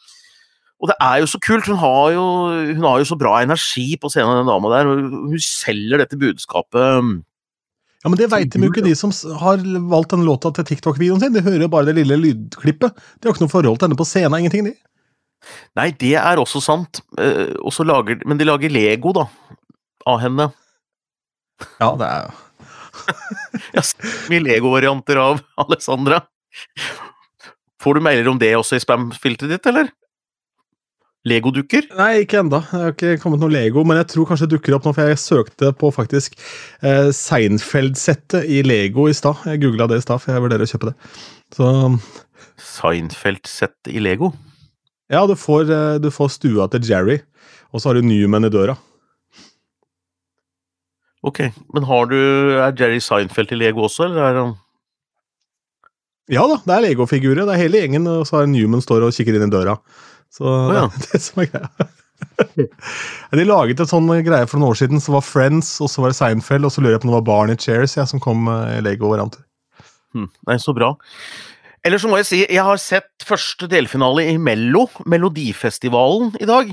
[0.82, 1.68] og det er jo så kult.
[1.70, 2.24] Hun har jo,
[2.74, 4.90] hun har jo så bra energi på scenen, den dama der.
[4.90, 7.20] Hun selger dette budskapet.
[8.02, 11.22] Ja, Men det veit de jo ikke, de som har valgt den låta til TikTok-videoen
[11.22, 11.36] sin.
[11.36, 12.98] De hører jo bare det lille lydklippet.
[12.98, 14.40] De har ikke noe forhold til henne på scenen.
[14.42, 14.74] Ingenting, de.
[15.78, 17.04] Nei, det er også sant.
[17.22, 19.28] Eh, også lager, men de lager Lego, da.
[20.10, 20.50] Av henne.
[21.78, 22.40] Ja, det er jo
[23.76, 26.24] Jeg har mye Lego-varianter av Alessandra.
[27.82, 29.94] Får du mailer om det også i spam-filteret ditt, eller?
[31.28, 31.86] Legodukker?
[32.00, 32.64] Nei, ikke enda.
[32.66, 35.12] Det har ikke kommet noe Lego, men jeg tror kanskje det dukker opp nå, for
[35.12, 36.34] jeg søkte på faktisk
[36.82, 39.44] eh, Seinfeld-settet i Lego i stad.
[39.46, 41.12] Jeg googla det i stad, for jeg vurderer å kjøpe det.
[41.54, 41.68] Så
[42.72, 44.32] Seinfeld-sett i Lego?
[45.14, 47.20] Ja, du får, eh, du får stua til Jerry,
[47.70, 48.80] og så har du Newman i døra.
[51.22, 54.56] Ok, men har du Er Jerry Seinfeld i Lego også, eller er han
[56.32, 57.44] Ja da, det er Lego-figurer.
[57.44, 59.76] Det er hele gjengen, og så har Newman står og kikker inn i døra.
[60.32, 60.86] Så Å, ja.
[60.94, 61.90] det er det som er greia.
[63.36, 66.14] De laget en sånn greie for noen år siden som var Friends, og så var
[66.14, 68.48] det Seinfeld, og så lurer jeg på om det var Barney Chairs ja, som kom
[68.52, 69.44] eh, i Lego-varianter.
[70.16, 70.30] Hmm.
[70.48, 70.94] Nei, så bra.
[71.88, 76.72] Eller så må jeg si, jeg har sett første delfinale i Mello, Melodifestivalen, i dag.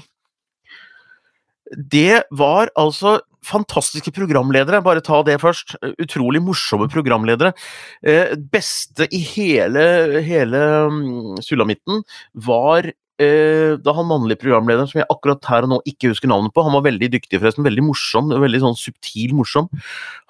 [1.96, 5.76] Det var altså fantastiske programledere, bare ta det først.
[6.00, 7.52] Utrolig morsomme programledere.
[8.02, 12.02] Eh, beste i hele, hele mm, sulamitten
[12.34, 16.54] var eh, da han mannlige programlederen, som jeg akkurat her og nå ikke husker navnet
[16.54, 19.70] på, han var veldig dyktig forresten, veldig morsom, veldig sånn subtil morsom.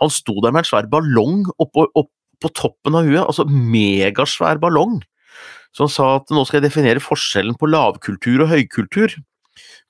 [0.03, 4.61] Han sto der med en svær ballong oppå opp på toppen av huet, altså megasvær
[4.62, 5.01] ballong.
[5.75, 9.16] Så han sa at nå skal jeg definere forskjellen på lavkultur og høykultur.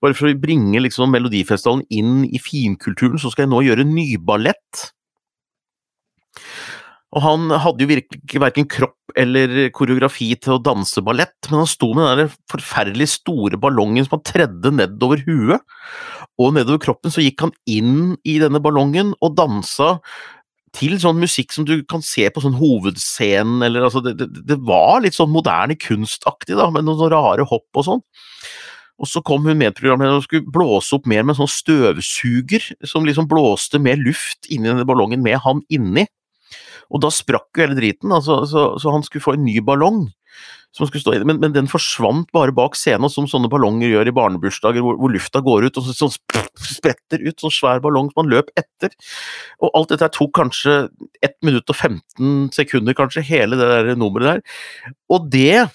[0.02, 4.84] Bare for å bringe liksom Melodifestivalen inn i finkulturen, så skal jeg nå gjøre nyballett.
[7.16, 11.70] Og han hadde jo virkelig verken kropp eller koreografi til å danse ballett, men han
[11.70, 15.64] sto med den der forferdelig store ballongen som han tredde nedover huet,
[16.38, 19.96] og nedover kroppen så gikk han inn i denne ballongen og dansa
[20.76, 24.58] til sånn musikk som du kan se på sånn hovedscenen, eller altså det, det, det
[24.68, 28.04] var litt sånn moderne kunstaktig, da, med noen rare hopp og sånn.
[28.98, 33.06] Og så kom hun medprogramlederen og skulle blåse opp mer med en sånn støvsuger, som
[33.06, 36.08] liksom blåste mer luft inni denne ballongen med han inni.
[36.88, 40.06] Og da sprakk jo hele driten, altså, så, så han skulle få en ny ballong.
[40.76, 44.10] Som skulle stå i, men, men den forsvant bare bak scenen, som sånne ballonger gjør
[44.10, 46.10] i barnebursdager, hvor, hvor lufta går ut og så, så
[46.60, 48.92] spretter ut sånn svær ballong som han løp etter.
[49.64, 50.76] Og alt dette tok kanskje
[51.24, 54.60] 1 minutt og 15 sekunder, kanskje, hele det nummeret der.
[55.16, 55.66] Og det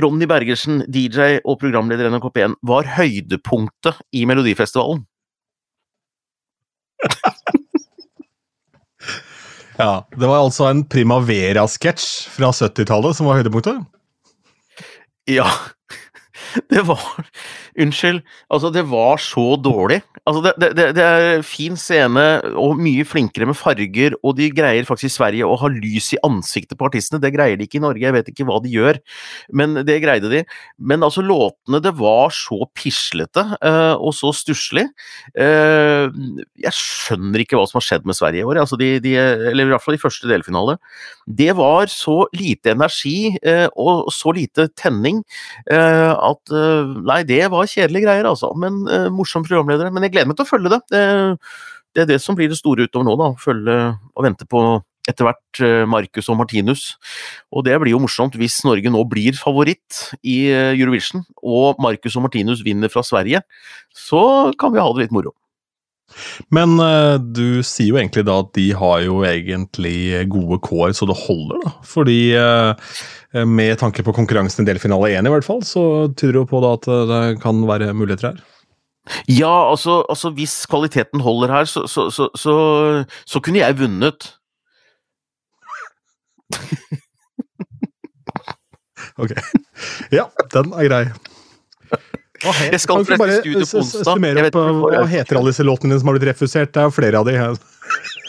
[0.00, 5.04] Ronny Bergersen, DJ og programleder i NRK P1, var høydepunktet i Melodifestivalen.
[9.78, 13.80] Ja, Det var altså en Primavera-sketsj fra 70-tallet som var høydepunktet?
[15.30, 15.48] Ja,
[16.72, 17.00] det var
[17.80, 18.20] Unnskyld.
[18.52, 20.02] Altså, det var så dårlig.
[20.28, 22.24] Altså, det, det, det er fin scene
[22.60, 26.20] og mye flinkere med farger, og de greier faktisk i Sverige å ha lys i
[26.26, 27.18] ansiktet på artistene.
[27.22, 29.00] Det greier de ikke i Norge, jeg vet ikke hva de gjør,
[29.56, 30.42] men det greide de.
[30.78, 34.84] Men altså, låtene, det var så pislete uh, og så stusslig.
[35.32, 36.12] Uh,
[36.60, 39.64] jeg skjønner ikke hva som har skjedd med Sverige i år, altså de, de, eller
[39.64, 40.76] i hvert fall i første delfinale.
[41.26, 45.22] Det var så lite energi uh, og så lite tenning
[45.72, 48.52] at Nei, det var kjedelige greier, altså.
[48.58, 49.92] Men eh, morsom programledere.
[49.94, 50.80] Men jeg gleder meg til å følge det.
[50.94, 51.04] det.
[51.92, 53.28] Det er det som blir det store utover nå, da.
[53.42, 54.62] Følge og vente på
[55.10, 56.84] etter hvert eh, Marcus og Martinus.
[57.52, 62.16] Og det blir jo morsomt hvis Norge nå blir favoritt i eh, Eurovision, og Marcus
[62.18, 63.42] og Martinus vinner fra Sverige.
[63.90, 65.34] Så kan vi ha det litt moro.
[66.54, 71.08] Men eh, du sier jo egentlig da at de har jo egentlig gode kår så
[71.10, 71.74] det holder, da.
[71.88, 72.20] Fordi
[73.48, 76.60] med tanke på konkurransen i delfinale 1 i hvert fall, så tyder det jo på
[76.64, 78.42] da at eh, det kan være muligheter her.
[79.26, 82.54] Ja, altså, altså hvis kvaliteten holder her, så, så, så, så,
[83.26, 84.32] så kunne jeg vunnet.
[89.20, 89.32] Ok.
[90.12, 91.02] Ja, den er grei.
[92.72, 94.22] Jeg skal kan du ikke forresten bare i studio på onsdag.
[94.48, 96.72] Eh, hva heter alle disse låtene dine som har blitt refusert?
[96.72, 97.34] Det er jo flere av de.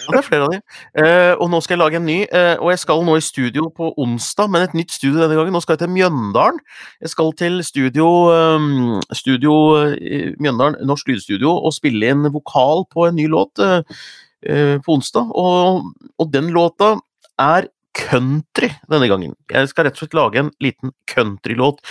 [0.04, 0.60] Ja, det er flere av de.
[1.00, 2.18] Eh, og nå skal jeg lage en ny.
[2.26, 5.56] Eh, og jeg skal nå i studio på onsdag, men et nytt studio denne gangen.
[5.56, 6.60] Nå skal jeg til Mjøndalen.
[7.04, 9.54] Jeg skal til studio, um, studio
[9.96, 15.32] i Mjøndalen, Norsk Lydstudio, og spille inn vokal på en ny låt eh, på onsdag.
[15.40, 15.88] Og,
[16.20, 16.98] og den låta
[17.40, 19.38] er country denne gangen.
[19.52, 21.82] Jeg skal rett og slett lage en liten countrylåt.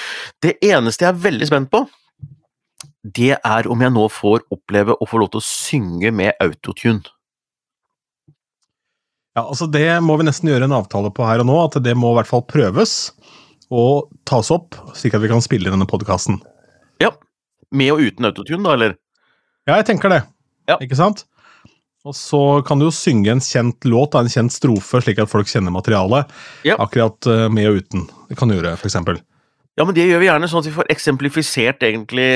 [0.43, 1.87] Det eneste jeg er veldig spent på,
[3.03, 7.03] det er om jeg nå får oppleve å få lov til å synge med autotune.
[9.33, 11.95] Ja, altså Det må vi nesten gjøre en avtale på her og nå, at det
[11.97, 13.13] må i hvert fall prøves
[13.73, 16.43] og tas opp, slik at vi kan spille denne podkasten.
[17.01, 17.15] Ja.
[17.73, 18.97] Med og uten autotune, da, eller?
[19.65, 20.19] Ja, jeg tenker det.
[20.69, 20.77] Ja.
[20.85, 21.25] Ikke sant?
[22.05, 25.49] Og så kan du jo synge en kjent låt, en kjent strofe, slik at folk
[25.49, 26.29] kjenner materialet.
[26.67, 26.77] Ja.
[26.83, 28.05] Akkurat eh, med og uten.
[28.29, 28.99] Det kan du gjøre, f.eks.
[29.79, 32.31] Ja, men det gjør vi gjerne, sånn at vi får eksemplifisert egentlig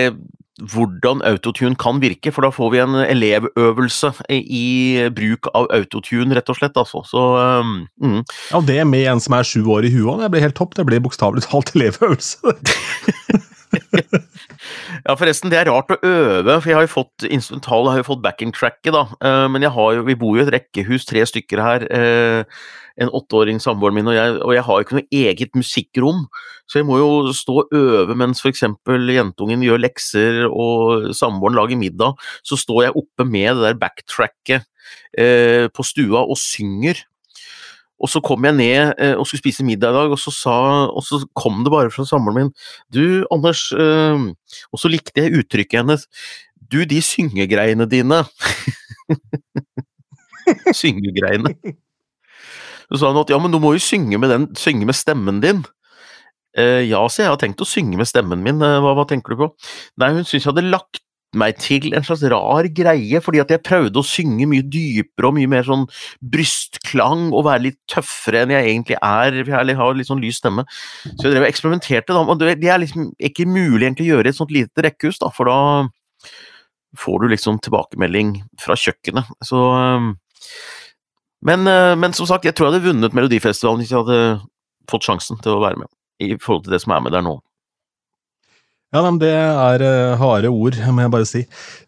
[0.73, 6.49] hvordan autotune kan virke, for da får vi en elevøvelse i bruk av autotune, rett
[6.49, 6.79] og slett.
[6.81, 7.03] Altså.
[7.05, 7.25] Så,
[8.01, 8.23] mm.
[8.55, 10.73] Ja, det med en som er sju år i huet, det blir helt topp.
[10.79, 12.57] Det blir bokstavelig talt elevøvelse.
[15.07, 18.09] Ja, forresten, det er rart å øve, for jeg har jo fått instrumental, har jo
[18.09, 19.05] fått backing-tracket, da.
[19.21, 21.87] Eh, Men jeg har jo, vi bor jo i et rekkehus, tre stykker her.
[21.91, 22.45] eh,
[22.97, 26.23] En åtteåring, samboeren min og jeg, og jeg har jo ikke noe eget musikkrom.
[26.65, 28.63] Så jeg må jo stå og øve mens f.eks.
[28.65, 32.17] jentungen gjør lekser og samboeren lager middag.
[32.41, 34.65] Så står jeg oppe med det der backtracket
[35.19, 37.05] eh, på stua og synger.
[37.97, 40.57] Og så kom jeg ned eh, og skulle spise middag i dag, og så, sa,
[40.91, 42.53] og så kom det bare fra samboeren min
[42.93, 44.27] Du, Anders eh,
[44.73, 46.05] Og så likte jeg uttrykket hennes.
[46.61, 48.25] Du, de syngegreiene dine.
[50.81, 51.55] syngegreiene.
[52.91, 55.41] Så sa hun at ja, men du må jo synge med, den, synge med stemmen
[55.43, 55.65] din.
[56.57, 59.35] Eh, ja, så jeg har tenkt å synge med stemmen min, eh, hva, hva tenker
[59.35, 59.51] du på?
[60.01, 61.03] Nei, hun syntes jeg hadde lagt
[61.37, 65.37] meg til en slags rar greie, fordi at jeg prøvde å synge mye dypere og
[65.37, 65.85] mye mer sånn
[66.23, 70.65] brystklang og være litt tøffere enn jeg egentlig er, jeg har litt sånn lys stemme.
[71.05, 74.31] Så jeg drev og eksperimenterte, da, men det er liksom ikke mulig egentlig å gjøre
[74.31, 75.59] i et sånt lite rekkehus, da, for da
[76.97, 79.29] får du liksom tilbakemelding fra kjøkkenet.
[79.45, 80.15] Så um,
[81.47, 84.21] men, eh, men som sagt, jeg tror jeg hadde vunnet Melodifestivalen hvis jeg hadde
[84.91, 85.91] fått sjansen til å være med,
[86.23, 87.37] i forhold til det som er med der nå.
[88.95, 91.43] Ja, men Det er eh, harde ord, må jeg bare si.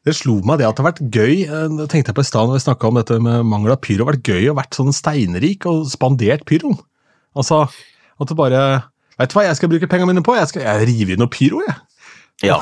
[0.05, 2.31] Det slo meg det at det har vært gøy eh, det tenkte jeg på i
[2.31, 4.03] stad når snakka om dette med mangel av pyro.
[4.03, 6.79] Det har vært gøy å vært sånn steinrik og spandert pyroen.
[7.39, 7.67] Altså,
[8.19, 8.63] at det bare
[9.19, 10.37] Vet du hva jeg skal bruke pengene mine på?
[10.39, 11.79] Jeg skal jeg rive inn noe pyro, jeg.
[12.47, 12.61] Ja.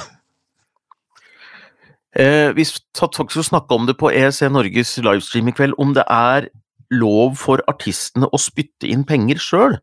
[2.16, 6.48] Eh, vi skal snakke om det på EEC Norges livestream i kveld, om det er
[6.96, 9.76] lov for artistene å spytte inn penger sjøl.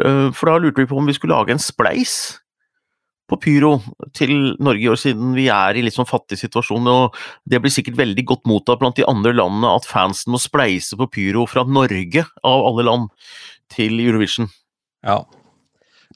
[0.00, 2.38] Eh, for da lurte vi på om vi skulle lage en spleis
[3.26, 3.72] på pyro
[4.16, 6.86] til Norge i år, siden vi er i litt sånn fattig situasjon.
[6.90, 10.98] og Det blir sikkert veldig godt mottatt blant de andre landene at fansen må spleise
[10.98, 13.10] på pyro fra Norge, av alle land,
[13.72, 14.48] til Eurovision.
[15.06, 15.24] Ja.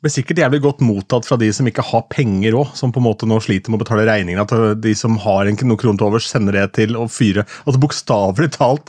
[0.00, 3.02] Det blir sikkert jævlig godt mottatt fra de som ikke har penger òg, som på
[3.02, 4.46] en måte nå sliter med å betale regningene.
[4.46, 7.44] At de som har en kroner til overs, sender det til å fyre.
[7.66, 8.88] Altså bokstavelig talt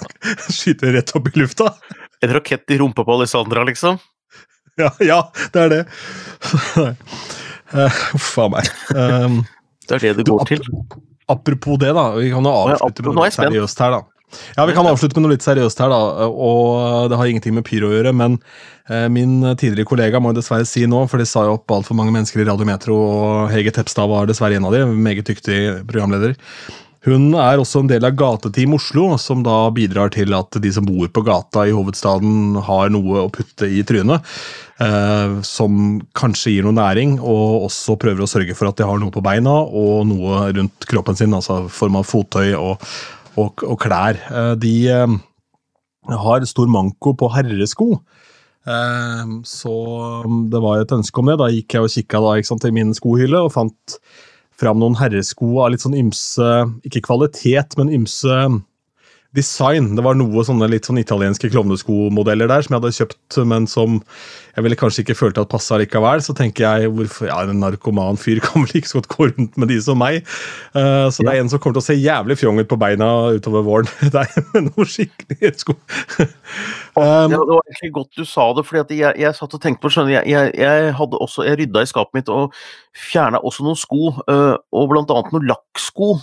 [0.56, 1.74] skyter rett opp i lufta.
[2.24, 4.00] En rakett i rumpa på Alessandra, liksom?
[4.78, 5.20] Ja, ja
[5.54, 5.82] det er det.
[7.74, 8.68] Eh, Uff a meg.
[8.94, 9.42] Um,
[9.88, 10.60] Det er det det Du, går ap- til.
[11.28, 12.10] apropos det, da.
[12.16, 14.00] Vi kan jo avslutte med noe seriøst her, da.
[14.58, 16.28] Ja, Vi kan avslutte med noe litt seriøst her, da.
[16.28, 18.12] Og det har ingenting med pyro å gjøre.
[18.14, 18.38] Men
[18.90, 21.96] eh, min tidligere kollega må jeg dessverre si nå, for de sa jo opp altfor
[21.96, 26.36] mange mennesker i Radiometro, og Hege Tepstad var dessverre en av de, meget dyktig programleder.
[27.08, 30.84] Hun er også en del av Gateteam Oslo, som da bidrar til at de som
[30.84, 34.26] bor på gata i hovedstaden, har noe å putte i trynet.
[34.84, 39.00] Eh, som kanskje gir noe næring, og også prøver å sørge for at de har
[39.00, 42.84] noe på beina og noe rundt kroppen sin, altså form av fottøy og,
[43.40, 44.20] og, og klær.
[44.28, 45.18] Eh, de eh,
[46.28, 47.92] har stor manko på herresko.
[48.68, 49.76] Eh, så
[50.52, 51.38] det var et ønske om det.
[51.40, 54.00] Da gikk jeg og kikka i min skohylle og fant
[54.58, 56.48] fram noen herresko av litt sånn ymse
[56.88, 58.38] Ikke kvalitet, men ymse
[59.36, 59.90] design.
[59.96, 63.98] Det var noe sånne litt sånn italienske klovneskomodeller der som jeg hadde kjøpt, men som
[64.54, 66.22] jeg ville kanskje ikke følte at passa likevel.
[66.24, 69.58] Så tenker jeg hvorfor, ja, en narkoman fyr kan vel ikke så godt gå rundt
[69.60, 70.24] med de som meg.
[70.72, 73.10] Uh, så det er en som kommer til å se jævlig fjong ut på beina
[73.36, 73.92] utover våren.
[74.14, 75.74] Det er noe skikkelig sko.
[76.96, 79.84] Um, Ja, det var egentlig godt du sa det, fordi jeg, jeg satt og tenkte
[79.84, 82.56] på skjønner, jeg, jeg, jeg hadde også, jeg rydda i skapet mitt og
[82.96, 86.16] fjerna også noen sko, uh, og blant annet noen lakksko.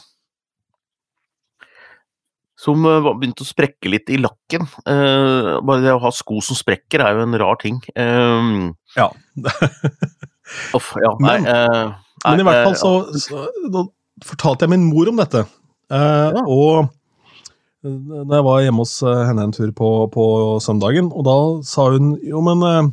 [2.57, 4.63] Som øh, begynte å sprekke litt i lakken.
[4.87, 7.81] Eh, bare det å ha sko som sprekker er jo en rar ting.
[7.99, 9.09] Um, ja.
[10.77, 11.93] off, ja, nei, Men- eh,
[12.25, 13.83] Men i hvert fall eh, så, så da
[14.25, 15.43] fortalte jeg min mor om dette.
[15.91, 16.45] Eh, Ja.
[16.47, 16.87] Og
[17.85, 20.23] da jeg var hjemme hos eh, henne en tur på, på
[20.63, 21.35] søndagen, og da
[21.67, 22.87] sa hun jo, men eh,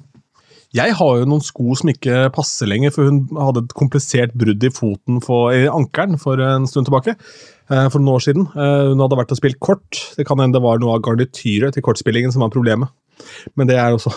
[0.76, 4.64] jeg har jo noen sko som ikke passer lenger, for hun hadde et komplisert brudd
[4.64, 7.14] i foten for, i ankelen for en stund tilbake.
[7.70, 8.48] Eh, For noen år siden.
[8.56, 10.00] Eh, Hun hadde vært og spilt kort.
[10.16, 12.90] Det kan hende det var noe av garnityret til kortspillingen som var problemet.
[13.54, 14.10] Men det er også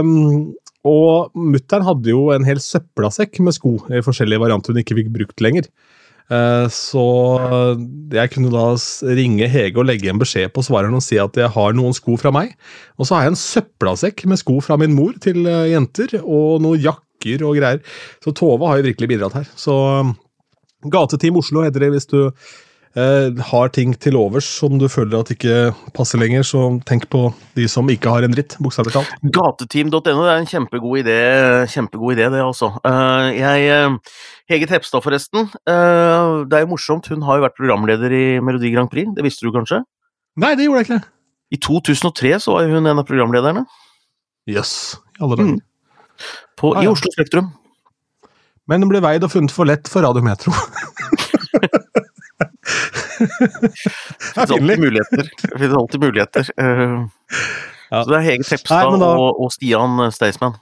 [0.00, 0.54] um,
[0.86, 5.08] Og mutter'n hadde jo en hel søppelsekk med sko i forskjellige varianter hun ikke fikk
[5.16, 5.66] brukt lenger.
[6.30, 7.02] Eh, Så
[8.14, 8.68] jeg kunne da
[9.18, 12.14] ringe Hege og legge en beskjed på svareren og si at jeg har noen sko
[12.22, 12.54] fra meg.
[13.00, 15.42] Og så har jeg en søppelsekk med sko fra min mor til
[15.72, 17.82] jenter, og noen jakker og greier.
[18.22, 19.50] Så Tove har jo virkelig bidratt her.
[19.58, 19.74] Så
[20.92, 22.18] Gateteam Oslo heter det hvis du
[22.96, 27.28] eh, har ting til overs som du føler at ikke passer lenger, så tenk på
[27.58, 29.26] de som ikke har en dritt, bokstavelig talt.
[29.36, 31.18] Gateteam.no er en kjempegod idé,
[31.72, 32.72] kjempegod idé det altså.
[32.86, 34.22] Uh, jeg, eh,
[34.52, 38.72] Hege Tepstad forresten, Uh, det er jo morsomt, hun har jo vært programleder i Melodi
[38.74, 39.82] Grand Prix, det visste du kanskje?
[40.40, 41.02] Nei, det gjorde jeg ikke.
[41.54, 43.64] I 2003 så var hun en av programlederne
[44.46, 44.74] Jøss,
[45.16, 45.56] i alle dager.
[45.56, 46.26] Mm.
[46.60, 46.90] på, Ah, i.
[46.90, 47.50] Oslo Spektrum.
[48.66, 50.52] Men den ble veid og funnet for lett for Radiometro.
[53.16, 55.28] det er alltid muligheter.
[55.42, 56.50] Det finnes alltid muligheter.
[56.56, 57.06] eh,
[57.90, 58.00] Ja.
[58.02, 60.56] Så det er Hege Tepstad da- og, og Stian Staysman.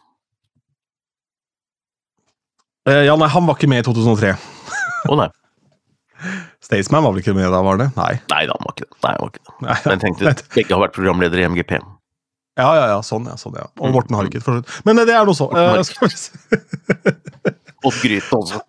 [2.87, 4.35] Eh, Ja, nei, han var ikke med i 2003.
[5.09, 5.29] Å nei.
[6.65, 7.89] Staysman var vel ikke med da, var det?
[7.97, 8.13] Nei.
[8.31, 8.97] Nei han var ikke det.
[9.07, 9.55] Nei, han var ikke det.
[9.65, 11.73] Nei, Men jeg tenkte begge har vært programledere i MGP.
[12.61, 13.35] Ja, ja, ja, sånn, ja.
[13.41, 13.65] sånn, ja.
[13.83, 14.45] Og Morten Harket.
[14.45, 14.69] for så vidt.
[14.87, 15.49] Men eh, det er noe så.
[15.51, 15.81] Eh,
[17.85, 18.61] vi Gryte også.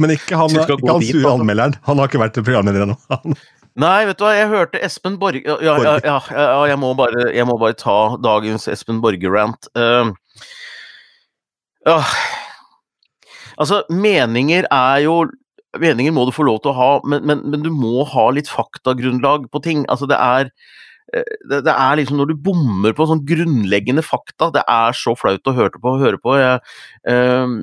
[0.00, 1.32] Men ikke han, ikke han sure altså.
[1.32, 1.74] anmelderen.
[1.86, 2.96] Han har ikke vært programleder ennå.
[3.80, 6.88] Nei, vet du hva, jeg hørte Espen Borge Ja, ja, ja, ja, ja jeg, må
[6.98, 9.68] bare, jeg må bare ta dagens Espen Borge-rant.
[9.78, 10.10] Uh,
[11.86, 12.00] ja.
[13.60, 15.14] Altså, meninger er jo
[15.78, 18.48] Meninger må du få lov til å ha, men, men, men du må ha litt
[18.50, 19.84] faktagrunnlag på ting.
[19.86, 20.50] Altså, det er eh,
[21.10, 25.50] det, det er liksom når du bommer på sånn grunnleggende fakta, det er så flaut
[25.50, 25.96] å høre på.
[26.02, 26.36] Høre på.
[26.38, 26.60] Jeg,
[27.10, 27.56] eh,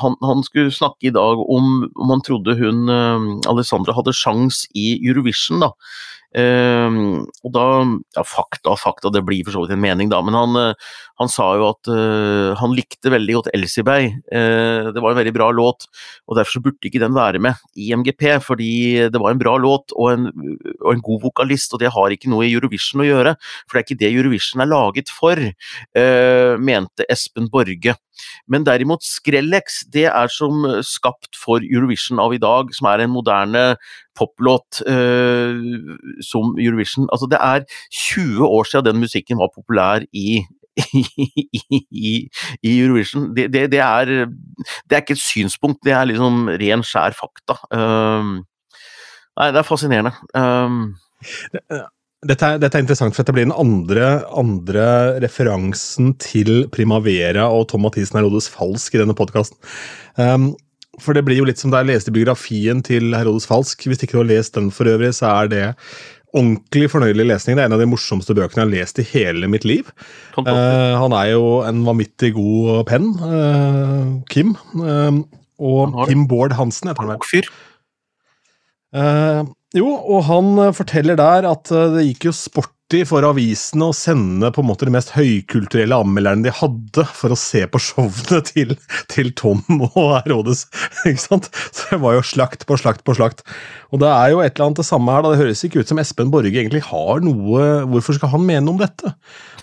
[0.00, 4.64] han, han skulle snakke i dag om om han trodde hun eh, Alessandra hadde sjans
[4.78, 5.72] i Eurovision, da.
[6.32, 6.94] Eh,
[7.44, 7.64] og da
[8.16, 10.74] Ja, fakta, fakta, det blir for så vidt en mening, da, men han, eh,
[11.20, 14.10] han sa jo at eh, han likte veldig godt Elsibay.
[14.32, 15.86] Det var en veldig bra låt,
[16.28, 19.56] og derfor så burde ikke den være med i MGP, fordi det var en bra
[19.60, 20.28] låt og en,
[20.80, 23.34] og en god vokalist, og det har ikke noe i Eurovision å gjøre,
[23.66, 25.40] for det er ikke det Eurovision er laget for,
[26.62, 27.96] mente Espen Borge.
[28.50, 33.12] Men derimot Skrellex, det er som skapt for Eurovision av i dag, som er en
[33.12, 33.64] moderne
[34.18, 35.60] poplåt eh,
[36.24, 37.08] som Eurovision.
[37.12, 40.42] Altså det er 20 år siden den musikken var populær i,
[40.92, 42.12] i,
[42.62, 43.30] i Eurovision.
[43.36, 44.04] Det, det, det, er,
[44.88, 47.58] det er ikke et synspunkt, det er liksom ren, skjær fakta.
[47.72, 48.38] Um,
[49.36, 50.14] nei, det er fascinerende.
[50.36, 50.94] Um,
[52.22, 54.84] Dette er, dette er interessant, for dette blir den andre, andre
[55.24, 59.58] referansen til Primavera og Tom Mathisen Herodes Falsk i denne podkasten.
[60.14, 60.52] Um,
[61.02, 63.88] for det blir jo litt som da jeg leste biografien til Herodes Falsk.
[63.90, 65.64] Hvis ikke du har lest den for øvrig, så er det
[66.30, 67.58] ordentlig fornøyelig lesning.
[67.58, 69.90] Det er en av de morsomste bøkene jeg har lest i hele mitt liv.
[70.38, 74.54] Eh, han er jo en vanvittig god penn, uh, Kim.
[74.78, 75.24] Uh,
[75.58, 75.98] og.
[76.06, 77.26] Kim Bård Hansen heter han vel.
[77.32, 77.50] Fyr.
[79.76, 82.34] Jo, og han eh, forteller der at eh, det gikk jo
[82.92, 87.32] sporty for avisene å sende på en måte de mest høykulturelle anmelderne de hadde, for
[87.32, 88.74] å se på showene til,
[89.08, 90.66] til Tom og Herodes.
[91.08, 91.48] ikke sant?
[91.72, 93.40] Så det var jo slakt på slakt på slakt.
[93.92, 95.24] Og det er jo et eller annet det samme her.
[95.24, 98.68] da Det høres ikke ut som Espen Borge egentlig har noe Hvorfor skal han mene
[98.68, 99.14] om dette?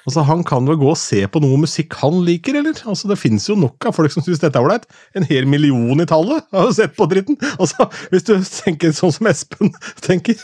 [0.07, 2.81] Altså, Han kan vel gå og se på noe musikk han liker, eller?
[2.89, 4.89] Altså, Det finnes jo nok av folk som syns dette er ålreit.
[5.13, 7.37] En hel million i tallet har jo sett på dritten.
[7.59, 10.39] Altså, Hvis du tenker sånn som Espen tenker.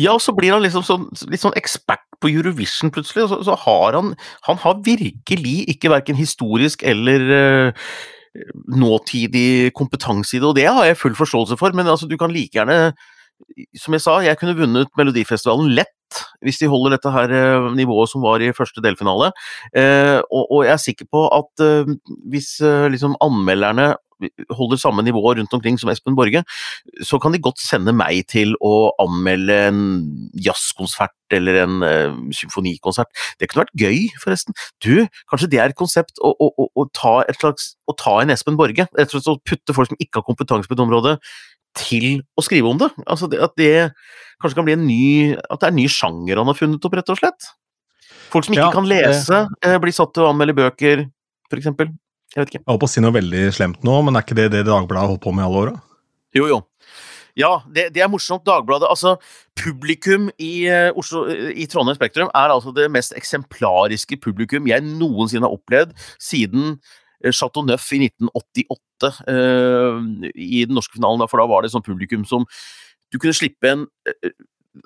[0.00, 3.26] Ja, og så blir han liksom sånn, litt sånn ekspert på Eurovision plutselig.
[3.26, 4.14] og Så, så har han
[4.48, 7.88] Han har virkelig ikke verken historisk eller uh,
[8.72, 12.32] nåtidig kompetanse i det, og det har jeg full forståelse for, men altså, du kan
[12.32, 12.94] like gjerne
[13.76, 15.90] Som jeg sa, jeg kunne vunnet Melodifestivalen lett
[16.44, 19.30] hvis de holder dette her eh, nivået som var i første delfinale.
[19.72, 21.92] Eh, og, og jeg er sikker på at eh,
[22.28, 23.94] hvis eh, liksom anmelderne
[24.52, 26.44] holder samme nivå rundt omkring som Espen Borge,
[27.02, 29.82] så kan de godt sende meg til å anmelde en
[30.44, 33.08] jazzkonsert eller en uh, symfonikonsert.
[33.40, 34.56] Det kunne vært gøy, forresten.
[34.84, 38.32] Du, kanskje det er et konsept å, å, å, å ta, et slags, ta en
[38.34, 38.88] Espen Borge?
[38.98, 41.16] Rett og slett å putte folk som ikke har kompetanse på et område,
[41.78, 42.90] til å skrive om det.
[43.06, 43.92] Altså det, At det
[44.42, 45.04] kanskje kan bli en ny
[45.38, 47.48] At det er en ny sjanger han har funnet opp, rett og slett.
[48.32, 51.04] Folk som ikke Ja, kan lese, eh, blir satt til å anmelde bøker,
[51.52, 51.90] eksempel.
[52.32, 52.62] Jeg vet ikke.
[52.62, 55.04] Jeg holdt på å si noe veldig slemt nå, men er ikke det det Dagbladet
[55.04, 55.74] har holdt på med i alle åra?
[56.36, 56.60] Jo, jo.
[57.38, 58.44] Ja, det, det, er morsomt.
[58.44, 59.14] Dagbladet Altså,
[59.56, 65.48] publikum i, uh, Oslo, i Trondheim Spektrum er altså det mest eksemplariske publikum jeg noensinne
[65.48, 66.76] har opplevd siden
[67.30, 70.00] Chateau Neuf i 1988 uh,
[70.34, 72.48] i den norske finalen, for da var det sånn publikum som
[73.12, 73.86] Du kunne slippe en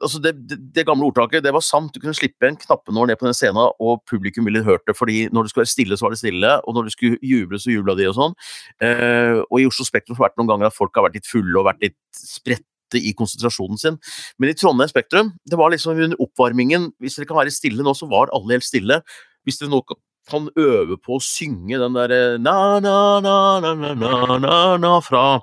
[0.03, 1.93] altså det, det, det, gamle ordtaket det var sant.
[1.95, 4.97] Du kunne slippe en knappenål ned på den scenen, og publikum ville hørt det.
[4.99, 7.61] fordi når det skulle være stille, så var det stille, og når det skulle juble,
[7.62, 8.39] så jubla de og sånn.
[8.82, 11.30] Eh, og i Oslo Spektrum har det vært noen ganger at folk har vært litt
[11.30, 14.01] fulle og vært litt spredte i konsentrasjonen sin.
[14.39, 17.95] Men i Trondheim Spektrum, det var liksom under oppvarmingen Hvis dere kan være stille nå,
[17.99, 19.01] så var alle helt stille.
[19.47, 19.82] Hvis dere nå
[20.30, 25.40] kan øve på å synge den derre na-na-na-na-na-na fra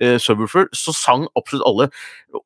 [0.00, 1.86] eh, Subwoofer, så sang absolutt alle.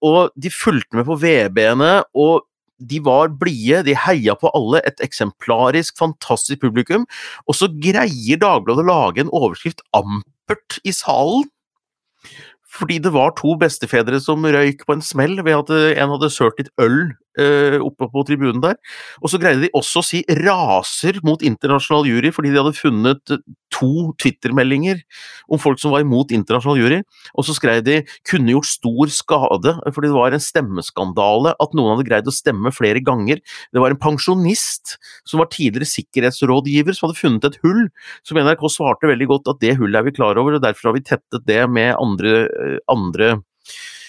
[0.04, 2.40] Og de fulgte med på VB-ene, og
[2.80, 4.78] de var blide, de heia på alle.
[4.88, 7.02] Et eksemplarisk, fantastisk publikum.
[7.48, 11.44] Og så greier Dagbladet å lage en overskrift ampert i salen.
[12.70, 16.58] Fordi det var to bestefedre som røyk på en smell ved at en hadde sølt
[16.60, 18.76] litt øl oppe på tribunen der.
[19.22, 23.34] Og så greide de også å si raser mot internasjonal jury, fordi de hadde funnet
[23.70, 24.98] to Twitter-meldinger
[25.50, 27.00] om folk som var imot internasjonal jury.
[27.38, 31.96] Og så skrev de 'kunne gjort stor skade', fordi det var en stemmeskandale at noen
[31.96, 33.38] hadde greid å stemme flere ganger.
[33.72, 37.88] Det var en pensjonist som var tidligere sikkerhetsrådgiver som hadde funnet et hull,
[38.24, 40.94] som NRK svarte veldig godt at det hullet er vi klar over, og derfor har
[40.94, 42.48] vi tettet det med andre,
[42.88, 43.99] andre Eh,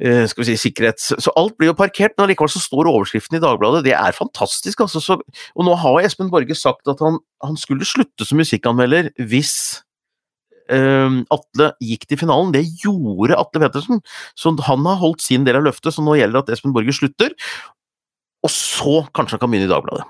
[0.00, 1.12] skal vi si, sikkerhets...
[1.22, 3.84] Så alt blir jo parkert, men allikevel så står overskriften i Dagbladet.
[3.86, 5.02] Det er fantastisk, altså.
[5.04, 9.52] Så, og nå har Espen Borge sagt at han, han skulle slutte som musikkanmelder hvis
[10.72, 12.54] um, Atle gikk til finalen.
[12.54, 14.02] Det gjorde Atle Pettersen.
[14.38, 16.96] Så han har holdt sin del av løftet, så nå gjelder det at Espen Borge
[16.96, 17.36] slutter.
[18.42, 20.08] Og så kanskje han kan begynne i Dagbladet.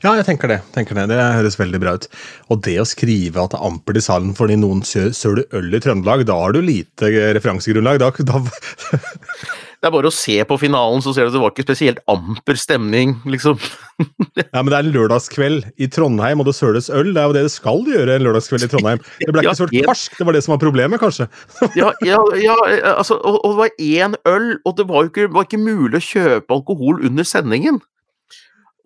[0.00, 0.62] Ja, jeg tenker det.
[0.72, 2.08] tenker Det Det høres veldig bra ut.
[2.48, 5.80] Og det å skrive at det er ampert i salen fordi noen søler øl i
[5.80, 8.00] Trøndelag, da har du lite referansegrunnlag.
[8.00, 8.40] Da, da
[9.78, 12.00] Det er bare å se på finalen, så ser du at det var ikke spesielt
[12.10, 13.60] amper stemning, liksom.
[14.40, 17.12] ja, men det er en lørdagskveld i Trondheim, og det søles øl.
[17.14, 19.04] Det er jo det det skal gjøre en lørdagskveld i Trondheim.
[19.20, 21.28] Det ble ikke ja, sølt karsk, det var det som var problemet, kanskje.
[21.78, 22.56] ja, ja, ja
[22.96, 26.00] altså, og, og, det var én øl, og det var jo ikke, var ikke mulig
[26.00, 27.78] å kjøpe alkohol under sendingen.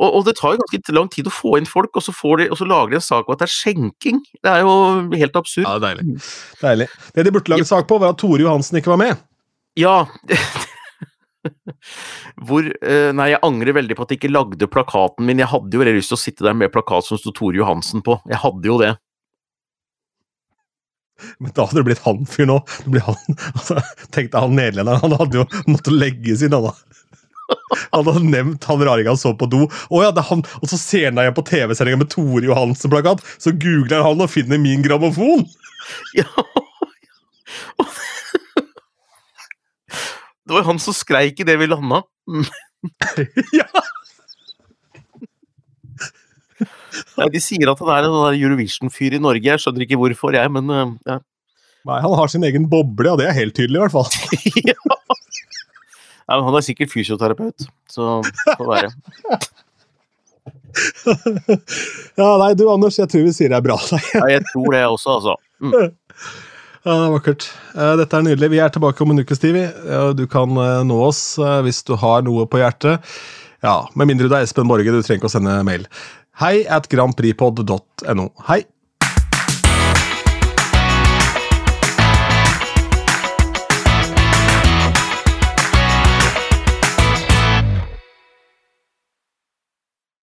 [0.02, 2.48] Og, og, det tar jo ganske lang tid å få inn folk, og så, de,
[2.50, 4.18] og så lager de en sak om at det er skjenking.
[4.42, 4.72] Det er jo
[5.14, 5.68] helt absurd.
[5.68, 6.18] Ja, deilig.
[6.62, 6.88] deilig.
[7.14, 9.22] Det de burde lage sak på, var at Tore Johansen ikke var med.
[9.78, 9.96] Ja.
[12.46, 15.40] Hvor eh, Nei, jeg angrer veldig på at jeg ikke lagde plakaten min.
[15.42, 18.00] Jeg hadde jo veldig lyst til å sitte der med plakat som sto Tore Johansen
[18.04, 18.18] på.
[18.30, 18.92] Jeg hadde jo det.
[21.38, 22.58] Men da hadde det blitt han fyren.
[22.90, 23.20] Det han,
[23.54, 23.78] altså,
[24.14, 25.02] Tenk deg han nederlenderen.
[25.04, 26.74] Han hadde jo måttet legge sin, han da.
[27.92, 29.64] Han hadde nevnt han raringa så på do.
[29.88, 34.04] Oh, ja, han, og så ser han deg på TV-sendinga med Tore Johansen-plakat, så googler
[34.06, 35.48] han og finner min grammofon!
[36.14, 36.24] Ja.
[40.46, 42.02] Det var han som skreik idet vi landa.
[43.58, 43.66] ja!
[47.16, 49.48] Nei, de sier at han er en sånn Eurovision-fyr i Norge.
[49.48, 51.18] Jeg skjønner ikke hvorfor, jeg, men uh, ja.
[51.88, 54.06] Nei, han har sin egen boble, og det er helt tydelig, i hvert fall.
[54.70, 54.76] ja.
[56.28, 58.20] Ja, han er sikkert fysioterapeut, så
[58.56, 58.92] får være.
[62.20, 63.76] ja, nei, du Anders, jeg tror vi sier det er bra.
[64.16, 65.36] ja, jeg tror det også, altså.
[65.62, 65.92] Mm.
[66.82, 67.46] Ja, det er vakkert.
[67.76, 68.50] Eh, dette er nydelig.
[68.56, 69.58] Vi er tilbake om en ukes tid.
[70.18, 73.12] Du kan eh, nå oss eh, hvis du har noe på hjertet.
[73.62, 75.86] Ja, Med mindre du er Espen Borge, du trenger ikke å sende mail.
[76.42, 78.26] Hei at grandpripod.no.
[78.48, 78.64] Hei!